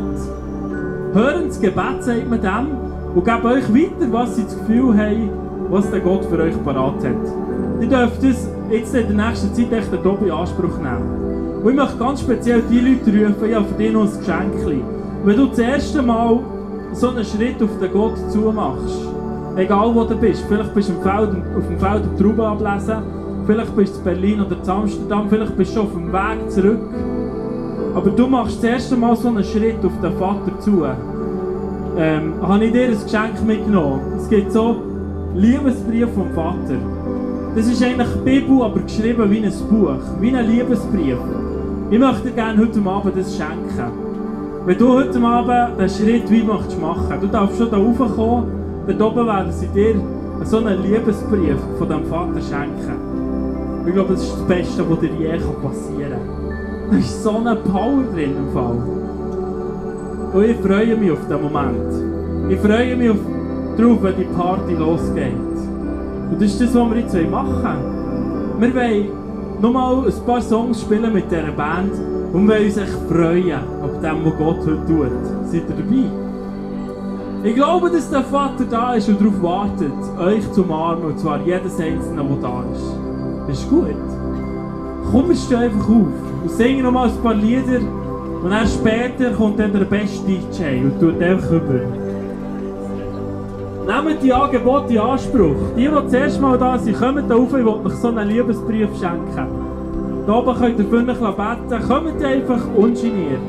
hören 1.13 1.47
das 1.47 1.59
Gebet, 1.59 2.01
sagt 2.03 2.29
man 2.29 2.39
dem, 2.39 2.67
und 3.15 3.25
geben 3.25 3.45
euch 3.45 3.73
weiter, 3.73 4.11
was 4.11 4.35
sie 4.35 4.43
das 4.43 4.59
Gefühl 4.59 4.95
haben, 4.95 5.29
was 5.71 5.89
der 5.89 6.01
Gott 6.01 6.25
für 6.25 6.37
euch 6.37 6.63
parat 6.63 7.03
hat. 7.03 7.81
Ihr 7.81 7.87
dürft 7.87 8.23
das 8.23 8.47
jetzt 8.69 8.93
in 8.93 9.17
der 9.17 9.27
nächsten 9.27 9.55
Zeit 9.55 9.71
echt 9.71 9.91
in 9.91 10.31
Anspruch 10.31 10.77
nehmen. 10.77 11.61
Und 11.63 11.71
ich 11.71 11.75
möchte 11.75 11.97
ganz 11.97 12.21
speziell 12.21 12.61
die 12.69 12.79
Leute 12.79 13.09
rufen, 13.09 13.49
ja, 13.49 13.63
für 13.63 13.73
dich 13.73 13.91
noch 13.91 14.03
ein 14.03 14.19
Geschenk. 14.19 14.83
Wenn 15.23 15.35
du 15.35 15.47
das 15.47 15.57
erste 15.57 16.03
Mal 16.03 16.39
so 16.93 17.09
einen 17.09 17.25
Schritt 17.25 17.59
auf 17.63 17.79
den 17.81 17.91
Gott 17.91 18.17
zumachst, 18.29 19.07
egal 19.55 19.95
wo 19.95 20.03
du 20.03 20.15
bist, 20.15 20.45
vielleicht 20.47 20.75
bist 20.75 20.89
du 20.89 20.93
im 20.93 21.01
Feld, 21.01 21.29
auf 21.57 21.67
dem 21.67 21.79
Feld 21.79 22.03
die 22.05 22.21
Trauben 22.21 22.41
ablesen, 22.41 22.97
vielleicht 23.47 23.75
bist 23.75 23.95
du 23.95 23.97
in 23.97 24.03
Berlin 24.03 24.41
oder 24.41 24.57
in 24.63 24.69
Amsterdam, 24.69 25.25
vielleicht 25.27 25.57
bist 25.57 25.71
du 25.71 25.79
schon 25.79 25.87
auf 25.87 25.93
dem 25.93 26.13
Weg 26.13 26.51
zurück, 26.51 26.79
aber 27.95 28.09
du 28.09 28.27
machst 28.27 28.57
das 28.57 28.71
erste 28.71 28.97
Mal 28.97 29.15
so 29.15 29.29
einen 29.29 29.43
Schritt 29.43 29.83
auf 29.83 29.93
den 30.03 30.17
Vater 30.17 30.59
zu, 30.59 30.83
ähm, 31.97 32.33
habe 32.41 32.65
ich 32.65 32.73
dir 32.73 32.89
ein 32.89 32.91
Geschenk 32.91 33.45
mitgenommen. 33.45 34.01
Es 34.17 34.29
gibt 34.29 34.51
so 34.51 34.81
Liebesbrief 35.33 36.09
vom 36.13 36.29
Vater. 36.33 36.77
Das 37.55 37.67
ist 37.67 37.81
eigentlich 37.81 38.09
die 38.17 38.29
Bibel, 38.29 38.63
aber 38.63 38.81
geschrieben 38.81 39.31
wie 39.31 39.45
ein 39.45 39.53
Buch, 39.69 40.19
wie 40.19 40.35
ein 40.35 40.45
Liebesbrief. 40.45 41.17
Ich 41.89 41.97
möchte 41.97 42.23
dir 42.23 42.31
gerne 42.31 42.61
heute 42.61 42.89
Abend 42.89 43.17
das 43.17 43.37
schenken. 43.37 43.91
Wenn 44.65 44.77
du 44.77 44.93
heute 44.93 45.21
Abend 45.21 45.79
den 45.79 45.89
Schritt 45.89 46.29
wie 46.29 46.43
möchtest 46.43 46.81
machen, 46.81 47.17
du 47.21 47.27
darfst 47.27 47.57
schon 47.57 47.71
da 47.71 47.77
raufkommen, 47.77 48.51
dort 48.87 49.01
oben 49.01 49.25
werden 49.25 49.51
sie 49.53 49.67
dir 49.67 49.95
so 50.43 50.57
einen 50.57 50.83
Liebesbrief 50.83 51.57
von 51.77 51.87
deinem 51.87 52.05
Vater 52.07 52.41
schenken. 52.41 53.85
Ich 53.87 53.93
glaube, 53.93 54.13
das 54.13 54.23
ist 54.23 54.33
das 54.33 54.47
Beste, 54.47 54.83
was 54.89 54.99
dir 54.99 55.11
je 55.17 55.37
passieren 55.37 56.11
kann. 56.11 56.44
Da 56.91 56.97
ist 56.97 57.23
so 57.23 57.37
eine 57.37 57.55
Power 57.55 58.03
drin 58.13 58.35
im 58.37 58.53
Fall. 58.53 58.77
Und 60.33 60.43
ich 60.43 60.57
freue 60.57 60.95
mich 60.95 61.11
auf 61.11 61.27
den 61.27 61.41
Moment. 61.41 62.51
Ich 62.51 62.59
freue 62.59 62.95
mich 62.95 63.09
auf, 63.09 63.17
darauf, 63.77 64.03
wenn 64.03 64.15
die 64.17 64.25
Party 64.25 64.73
losgeht. 64.73 65.33
Und 66.29 66.41
das 66.41 66.51
ist 66.51 66.61
das, 66.61 66.75
was 66.75 66.89
wir 66.89 66.97
jetzt 66.97 67.31
machen 67.31 67.63
wollen. 67.63 68.61
Wir 68.61 68.75
wollen 68.75 69.07
nochmal 69.61 70.05
ein 70.05 70.25
paar 70.25 70.41
Songs 70.41 70.81
spielen 70.81 71.13
mit 71.13 71.31
dieser 71.31 71.51
Band 71.51 71.93
und 72.33 72.47
wollen 72.47 72.65
uns 72.65 72.77
echt 72.77 72.97
freuen 73.09 73.59
auf 73.81 73.99
dem, 74.01 74.25
was 74.25 74.37
Gott 74.37 74.59
heute 74.59 74.85
tut. 74.85 75.11
Seid 75.45 75.63
ihr 75.69 75.75
dabei? 75.75 76.25
Ich 77.45 77.55
glaube, 77.55 77.89
dass 77.91 78.09
der 78.09 78.23
Vater 78.23 78.65
da 78.69 78.95
ist 78.95 79.07
und 79.07 79.21
darauf 79.21 79.41
wartet, 79.43 79.93
euch 80.19 80.51
zu 80.51 80.63
umarmen, 80.63 81.05
und 81.05 81.19
zwar 81.19 81.39
jedes 81.45 81.79
Einzelne, 81.79 82.23
der 82.23 82.37
da 82.41 82.63
ist. 82.73 83.59
Ist 83.59 83.69
gut. 83.69 84.24
Komm, 85.11 85.29
wir 85.29 85.35
stehen 85.35 85.57
einfach 85.57 85.89
auf 85.89 86.07
und 86.43 86.51
singen 86.51 86.83
nochmal 86.83 87.09
ein 87.09 87.23
paar 87.23 87.33
Lieder 87.33 87.79
und 88.43 88.49
dann 88.49 88.67
später 88.67 89.31
kommt 89.31 89.59
dann 89.59 89.73
der 89.73 89.85
beste 89.85 90.25
DJ 90.25 90.81
und 90.83 90.99
tut 90.99 91.21
einfach 91.21 91.51
über. 91.51 91.81
Nehmt 93.87 94.23
die 94.23 94.33
Angebote 94.33 94.93
in 94.93 94.99
Anspruch. 94.99 95.55
Die, 95.75 95.81
die 95.81 95.87
das 95.87 96.13
erste 96.13 96.41
Mal 96.41 96.57
da 96.57 96.77
sind, 96.77 96.97
kommt 96.97 97.29
da 97.29 97.35
rauf, 97.35 97.47
ich 97.49 97.53
will 97.53 97.67
euch 97.67 97.93
so 97.93 98.07
einen 98.07 98.27
Liebesbrief 98.29 98.89
schenken. 98.99 99.47
Da 100.25 100.33
oben 100.33 100.55
könnt 100.57 100.79
ihr 100.79 100.85
für 100.85 101.31
beten. 101.31 101.87
Kommt 101.87 102.23
einfach 102.23 102.61
ungeniert. 102.75 103.39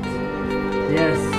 Yes. 0.91 1.36